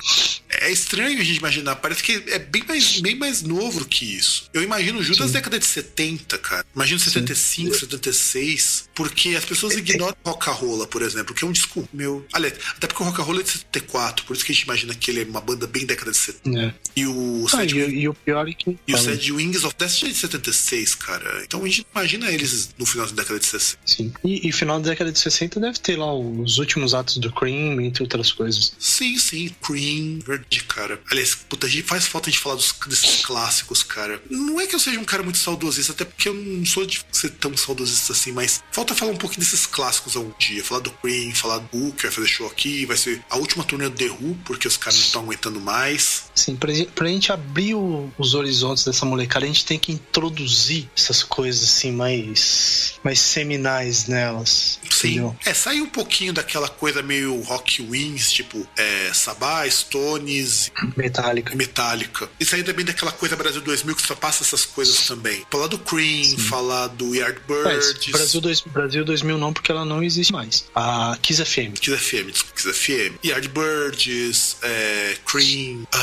[0.49, 4.49] É estranho a gente imaginar, parece que é bem mais, bem mais novo que isso.
[4.53, 5.35] Eu imagino o Judas Sim.
[5.35, 6.67] década de 70, cara.
[6.75, 12.27] Imagino 75, 76, porque as pessoas ignoram Rock-Rolla, por exemplo, que é um disco meu.
[12.33, 15.11] Aliás, até porque o Rock-Rolla é de 74, por isso que a gente imagina que
[15.11, 16.32] ele é uma banda bem década de 70.
[16.47, 16.73] É.
[16.95, 18.77] E o Ah, Sad, e, e o pior é que.
[18.87, 18.99] e o.
[18.99, 21.43] Sad Wings of Death é de 76, cara.
[21.45, 23.79] Então a gente imagina eles no final da década de 60.
[23.87, 24.13] Sim.
[24.25, 27.81] E, e final da década de 60 deve ter lá os últimos atos do Cream,
[27.81, 28.75] entre outras coisas.
[28.79, 31.01] Sim, sim, Cream, verdade, cara.
[31.11, 34.21] Aliás, puta, a gente faz falta de falar dos, desses clássicos, cara.
[34.31, 37.03] Não é que eu seja um cara muito saudosista, até porque eu não sou de
[37.11, 40.63] ser tão saudosista assim, mas falta falar um pouquinho desses clássicos algum dia.
[40.65, 43.89] Falar do Cream, falar do que vai fazer show aqui, vai ser a última turnê
[43.89, 46.22] do The Who, porque os caras não estão aguentando mais.
[46.35, 49.93] Sim, pra, gente- pra gente abrir o- os horizontes dessa molecada, a gente tem que
[49.93, 54.79] introduzir essas coisas assim mais, mais seminais nelas.
[54.91, 55.09] Sim.
[55.09, 55.37] Entendeu?
[55.45, 61.55] É, sair um pouquinho daquela coisa meio rock wings, tipo é, Sabá, Stones, Metallica.
[61.55, 62.31] Metallica.
[62.41, 65.45] E sair também daquela coisa Brasil 2000 que só passa essas coisas também.
[65.51, 68.11] Falar do Cream, falar do Mas, Yardbirds.
[68.13, 70.65] Brasil, dois, Brasil 2000 não, porque ela não existe mais.
[70.75, 71.75] A Kiss FM.
[71.79, 73.19] Kiss FM, desculpa, Kiss FM.
[73.25, 76.02] Yardbirds, é, Cream, ah,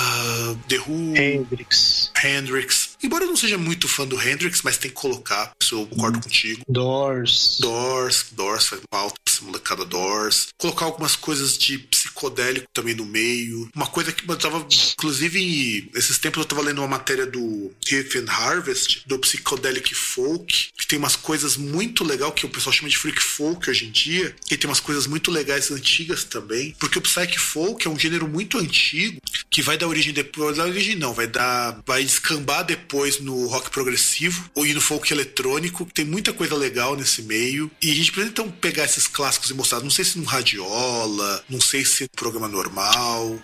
[0.67, 2.97] The Who, Hendrix, Hendrix.
[3.01, 6.21] Embora eu não seja muito fã do Hendrix, mas tem que colocar, isso eu concordo
[6.21, 6.61] contigo.
[6.67, 7.57] Doors.
[7.59, 9.15] Doors, Doors faz falta.
[9.43, 10.47] Molecada Doors.
[10.57, 13.69] Colocar algumas coisas de psicodélico também no meio.
[13.75, 18.15] Uma coisa que eu tava, inclusive, esses tempos eu tava lendo uma matéria do Heath
[18.15, 22.89] and Harvest, do Psychedelic Folk, que tem umas coisas muito legal que o pessoal chama
[22.89, 26.97] de freak folk hoje em dia, e tem umas coisas muito legais antigas também, porque
[26.97, 30.95] o Psych Folk é um gênero muito antigo que vai dar origem depois, da origem
[30.95, 36.31] não, vai dar, vai descambar depois no rock progressivo ou no folk eletrônico, tem muita
[36.31, 39.89] coisa legal nesse meio, e a gente precisa então pegar esses clássicos e mostrar, não
[39.89, 43.37] sei se num radiola, não sei se no programa normal,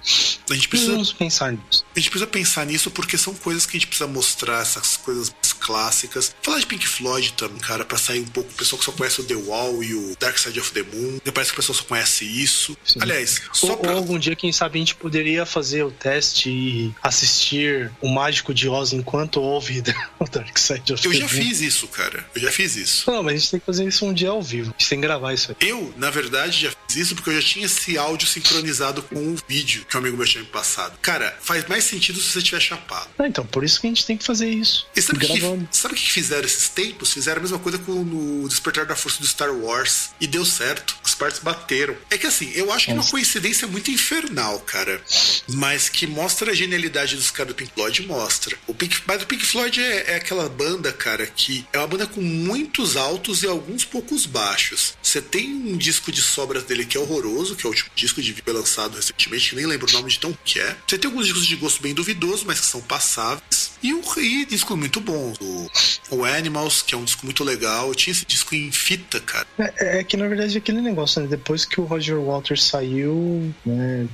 [0.49, 1.85] a gente precisa Vamos pensar nisso.
[1.95, 5.33] a gente precisa pensar nisso porque são coisas que a gente precisa mostrar, essas coisas
[5.59, 6.35] clássicas.
[6.41, 8.49] Falar de Pink Floyd também, cara, pra sair um pouco.
[8.51, 11.19] O pessoal que só conhece o The Wall e o Dark Side of the Moon.
[11.33, 12.77] Parece que o pessoal só conhece isso.
[12.85, 12.99] Sim.
[13.01, 13.91] Aliás, só Ou, pra.
[13.91, 18.53] ou algum dia, quem sabe, a gente poderia fazer o teste e assistir o Mágico
[18.53, 19.81] de Oz enquanto ouve
[20.19, 21.29] o Dark Side of Eu the já Moon.
[21.29, 22.25] fiz isso, cara.
[22.35, 23.09] Eu já fiz isso.
[23.09, 24.69] Não, mas a gente tem que fazer isso um dia ao vivo.
[24.69, 25.67] A gente tem que gravar isso aí.
[25.69, 29.37] Eu, na verdade, já fiz isso porque eu já tinha esse áudio sincronizado com o
[29.47, 30.97] vídeo que um amigo meu tinha me passado.
[31.01, 33.09] Cara, faz mais sentido se você tiver chapado.
[33.17, 34.87] Ah, então, por isso que a gente tem que fazer isso.
[34.95, 35.67] E sabe o que, Gravando.
[35.71, 37.13] sabe o que fizeram esses tempos?
[37.13, 40.11] Fizeram a mesma coisa com o Despertar da Força do Star Wars.
[40.19, 40.95] E deu certo.
[41.15, 41.95] Partes bateram.
[42.09, 45.01] É que assim, eu acho que é uma coincidência muito infernal, cara.
[45.47, 48.57] Mas que mostra a genialidade dos caras do Pink Floyd, mostra.
[48.67, 52.07] O Pink, mas o Pink Floyd é, é aquela banda, cara, que é uma banda
[52.07, 54.93] com muitos altos e alguns poucos baixos.
[55.01, 58.21] Você tem um disco de sobras dele que é horroroso, que é o último disco
[58.21, 60.75] de foi lançado recentemente, que nem lembro o nome de tão que é.
[60.87, 63.71] Você tem alguns discos de gosto bem duvidoso, mas que são passáveis.
[63.81, 65.33] E um e disco muito bom.
[65.39, 65.69] O,
[66.09, 67.89] o Animals, que é um disco muito legal.
[67.89, 69.47] Eu tinha esse disco em fita, cara.
[69.57, 71.27] É, é que na verdade é aquele negócio, né?
[71.27, 74.07] Depois que o Roger Waters saiu, né?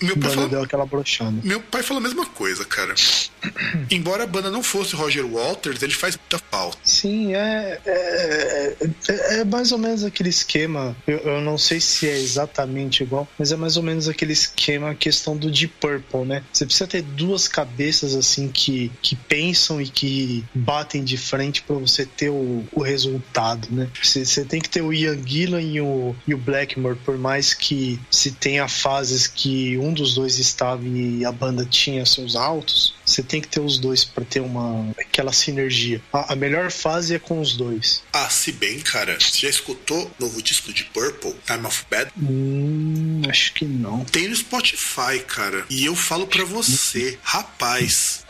[0.00, 1.36] Meu pai falou- deu aquela brochada.
[1.42, 2.94] Meu pai falou a mesma coisa, cara.
[3.90, 6.78] Embora a banda não fosse Roger Waters, ele faz muita falta.
[6.82, 8.76] Sim, é, é,
[9.08, 10.96] é, é mais ou menos aquele esquema.
[11.06, 14.90] Eu, eu não sei se é exatamente igual, mas é mais ou menos aquele esquema,
[14.90, 16.42] a questão do Deep Purple, né?
[16.52, 21.76] Você precisa ter duas cabeças assim que, que pensam e que batem de frente para
[21.76, 23.88] você ter o, o resultado, né?
[24.02, 25.86] Você, você tem que ter o Ian Gillan e o,
[26.26, 31.24] e o Blackmore, por mais que se tenha fases que um dos dois estava e
[31.24, 35.32] a banda tinha seus altos, você tem que ter os dois para ter uma aquela
[35.32, 36.00] sinergia.
[36.12, 38.02] A, a melhor fase é com os dois.
[38.12, 42.10] Ah, se bem, cara, você já escutou o novo disco de Purple, Time of Bad?
[42.20, 44.04] Hum, acho que não.
[44.04, 45.64] Tem no Spotify, cara.
[45.68, 48.24] E eu falo pra você, rapaz,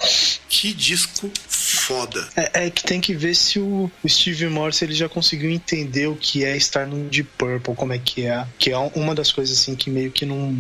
[0.49, 2.29] que disco foda.
[2.37, 6.07] É, é que tem que ver se o, o Steve Morse ele já conseguiu entender
[6.07, 8.47] o que é estar no Deep Purple, como é que é.
[8.59, 10.57] Que é uma das coisas assim que meio que não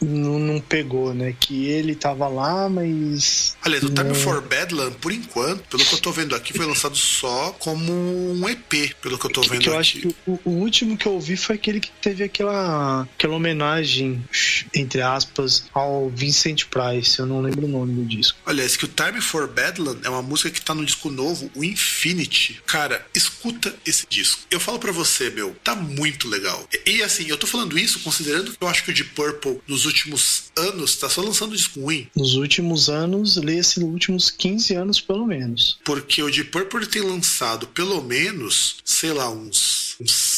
[0.00, 1.34] não, não pegou, né?
[1.38, 5.98] Que ele tava lá, mas Aliás, o Time for Badland, por enquanto, pelo que eu
[5.98, 9.62] tô vendo aqui, foi lançado só como um EP, pelo que eu tô que, vendo
[9.62, 9.80] que eu aqui.
[9.80, 14.22] acho que o, o último que eu ouvi foi aquele que teve aquela aquela homenagem
[14.74, 17.18] entre aspas ao Vincent Price.
[17.18, 18.38] Eu não lembro o nome do disco.
[18.46, 21.64] Aliás, que o Time for Badland é uma música que tá no disco novo, o
[21.64, 22.60] Infinity.
[22.66, 24.42] Cara, escuta esse disco.
[24.50, 26.66] Eu falo pra você, meu, tá muito legal.
[26.72, 29.60] E, e, assim, eu tô falando isso considerando que eu acho que o Deep Purple,
[29.66, 32.08] nos últimos anos, tá só lançando disco ruim.
[32.14, 35.78] Nos últimos anos, leia-se nos últimos 15 anos pelo menos.
[35.84, 39.96] Porque o Deep Purple tem lançado pelo menos, sei lá, uns.
[40.00, 40.37] uns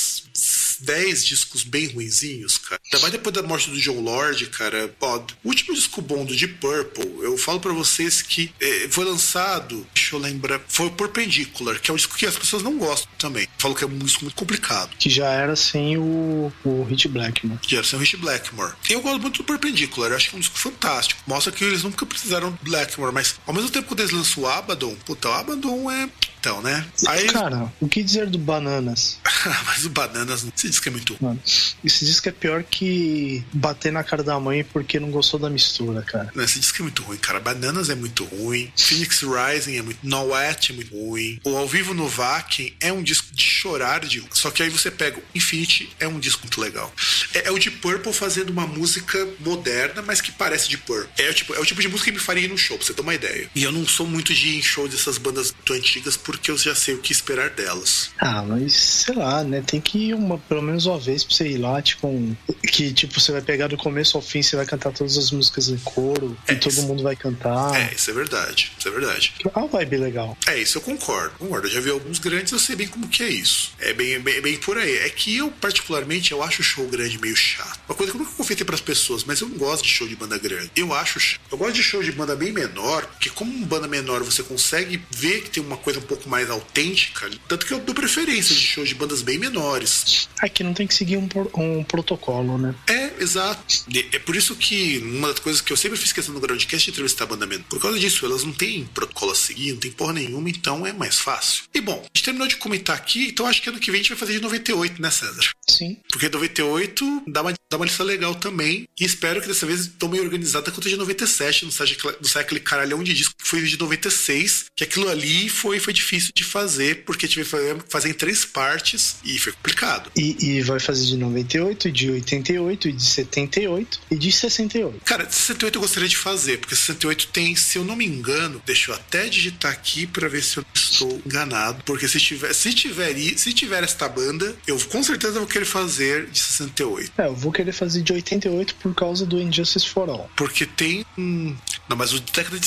[0.80, 2.80] 10 discos bem ruinzinhos, cara.
[2.84, 4.94] Ainda mais depois da morte do John Lord, cara.
[5.00, 9.04] Ó, o último disco bom do Deep Purple, eu falo pra vocês que eh, foi
[9.04, 12.78] lançado, deixa eu lembrar, foi o Perpendicular, que é um disco que as pessoas não
[12.78, 13.48] gostam também.
[13.58, 14.90] Falam que é um disco muito complicado.
[14.98, 17.60] Que já era sem o, o Hit Blackmore.
[17.60, 18.74] Que era sem o Rich Blackmore.
[18.88, 21.20] Eu gosto muito do Perpendicular, eu acho que é um disco fantástico.
[21.26, 24.46] Mostra que eles nunca precisaram do Blackmore, mas ao mesmo tempo que eles lançam o
[24.48, 26.08] Abaddon, puta, o Abaddon é.
[26.40, 26.84] Então, né?
[27.06, 27.26] Aí.
[27.28, 29.18] Cara, o que dizer do Bananas?
[29.66, 31.28] mas o Bananas, esse disco é muito ruim.
[31.28, 31.42] Mano,
[31.84, 36.02] esse disco é pior que bater na cara da mãe porque não gostou da mistura,
[36.02, 36.30] cara.
[36.34, 37.38] Não, Esse disco é muito ruim, cara.
[37.38, 38.72] Bananas é muito ruim.
[38.76, 39.98] Phoenix Rising é muito.
[40.02, 41.38] Noet é muito ruim.
[41.44, 44.24] O Ao Vivo no Vakin é um disco de chorar de.
[44.32, 46.92] Só que aí você pega o Infinity, é um disco muito legal.
[47.34, 51.08] É, é o Deep Purple fazendo uma música moderna, mas que parece de Purple.
[51.18, 52.86] É o, tipo, é o tipo de música que me faria ir no show, pra
[52.86, 53.50] você ter uma ideia.
[53.54, 56.56] E eu não sou muito de ir em show dessas bandas muito antigas porque eu
[56.58, 58.10] já sei o que esperar delas.
[58.18, 59.62] Ah, mas sei lá, né?
[59.66, 62.36] Tem que ir uma, pelo menos uma vez pra você ir lá, tipo, um-
[62.68, 65.68] que tipo, você vai pegar do começo ao fim, você vai cantar todas as músicas
[65.68, 66.82] em coro É e todo isso.
[66.82, 67.74] mundo vai cantar.
[67.74, 68.72] É, isso é verdade.
[68.78, 69.32] Isso é verdade.
[69.44, 70.36] É uma vibe legal.
[70.46, 71.30] É, isso eu concordo.
[71.38, 71.66] Concordo.
[71.66, 73.72] Eu já vi alguns grandes, eu sei bem como que é isso.
[73.78, 74.98] É bem, bem, bem por aí.
[74.98, 77.80] É que eu, particularmente, eu acho o show grande meio chato.
[77.88, 80.16] Uma coisa que eu nunca confeitei pras pessoas, mas eu não gosto de show de
[80.16, 80.70] banda grande.
[80.76, 81.38] Eu acho.
[81.50, 85.42] Eu gosto de show de banda bem menor, porque como banda menor você consegue ver
[85.42, 88.88] que tem uma coisa um pouco mais autêntica, tanto que eu dou preferência de shows
[88.88, 90.28] de bandas bem menores.
[90.40, 92.74] Aqui não tem que seguir um, um protocolo, né?
[92.88, 93.84] É, exato.
[94.12, 96.92] É por isso que uma das coisas que eu sempre fiz questão no Groundcast é
[96.92, 97.64] entrevistar a banda menor.
[97.68, 100.92] Por causa disso, elas não têm protocolo a seguir, não tem porra nenhuma, então é
[100.92, 101.64] mais fácil.
[101.74, 104.02] E bom, a gente terminou de comentar aqui, então acho que ano que vem a
[104.02, 105.50] gente vai fazer de 98, né, César?
[105.68, 105.96] Sim.
[106.10, 108.88] Porque 98 dá uma, dá uma lista legal também.
[108.98, 112.60] E espero que dessa vez tome organizada quanto de 97, não seja, não seja aquele
[112.60, 117.04] caralhão de disco que foi de 96, que aquilo ali foi, foi difícil de fazer,
[117.04, 120.10] porque tive que fazer, fazer em três partes e foi complicado.
[120.16, 125.00] E, e vai fazer de 98, de 88, de 78 e de 68.
[125.04, 128.62] Cara, de 68 eu gostaria de fazer, porque 68 tem, se eu não me engano,
[128.66, 132.72] deixa eu até digitar aqui para ver se eu estou enganado, porque se tiver, se
[132.72, 137.12] tiver, se tiver esta banda, eu com certeza vou querer fazer de 68.
[137.18, 140.30] É, eu vou querer fazer de 88 por causa do Injustice for All.
[140.36, 141.04] Porque tem.
[141.18, 141.56] Hum,
[141.88, 142.66] não, mas o década de,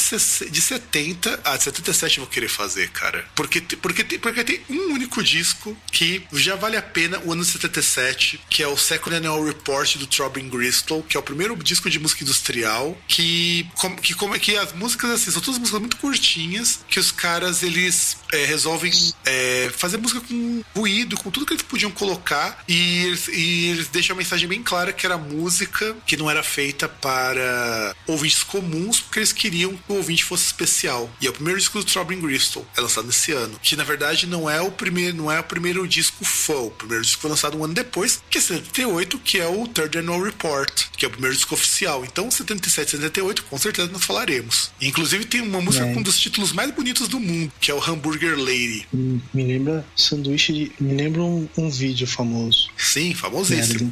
[0.49, 1.39] de 70.
[1.43, 3.25] Ah, de 77 eu vou querer fazer, cara.
[3.35, 7.43] Porque, porque, tem, porque tem um único disco que já vale a pena o ano
[7.43, 11.89] 77, que é o Second Annual Report do Throbbing Gristle, que é o primeiro disco
[11.89, 13.67] de música industrial, que,
[14.01, 18.17] que, como, que as músicas, assim, são todas músicas muito curtinhas, que os caras, eles
[18.31, 18.91] é, resolvem
[19.25, 23.87] é, fazer música com ruído, com tudo que eles podiam colocar, e eles, e eles
[23.87, 28.99] deixam a mensagem bem clara que era música que não era feita para ouvintes comuns,
[28.99, 31.09] porque eles queriam que o ouvinte fosse especial.
[31.19, 34.27] E é o primeiro disco do Throbbing Gristle, é lançado nesse ano, que na verdade
[34.27, 37.57] não é o primeiro, não é o primeiro disco full, o primeiro disco foi lançado
[37.57, 41.11] um ano depois, que é 78, que é o Third Annual Report, que é o
[41.11, 42.03] primeiro disco oficial.
[42.05, 44.71] Então, 77 78, com certeza nós falaremos.
[44.81, 45.93] Inclusive tem uma música é.
[45.93, 48.87] com um dos títulos mais bonitos do mundo, que é o Hamburger Lady.
[48.91, 52.69] Me lembra sanduíche de, me lembra um, um vídeo famoso.
[52.77, 53.91] Sim, famosíssimo.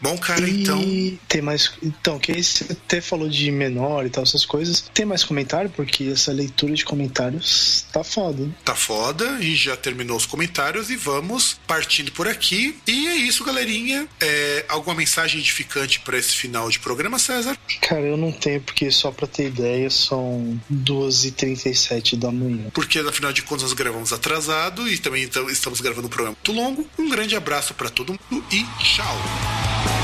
[0.00, 0.82] Bom, cara, e então.
[1.28, 1.72] Tem mais.
[1.82, 4.80] Então, que você até falou de menor e tal, essas coisas.
[4.92, 5.70] Tem mais comentário?
[5.70, 8.48] Porque essa leitura de comentários tá foda.
[8.64, 12.76] Tá foda e já terminou os comentários e vamos partindo por aqui.
[12.86, 14.08] E é isso, galerinha.
[14.20, 17.58] É, alguma mensagem edificante para esse final de programa, César?
[17.82, 22.70] Cara, eu não tenho, porque só pra ter ideia são 2h37 da manhã.
[22.72, 26.52] Porque afinal de contas nós gravamos atrasado e também então, estamos gravando um programa muito
[26.52, 26.88] longo.
[26.98, 30.03] Um grande abraço para todo mundo e tchau!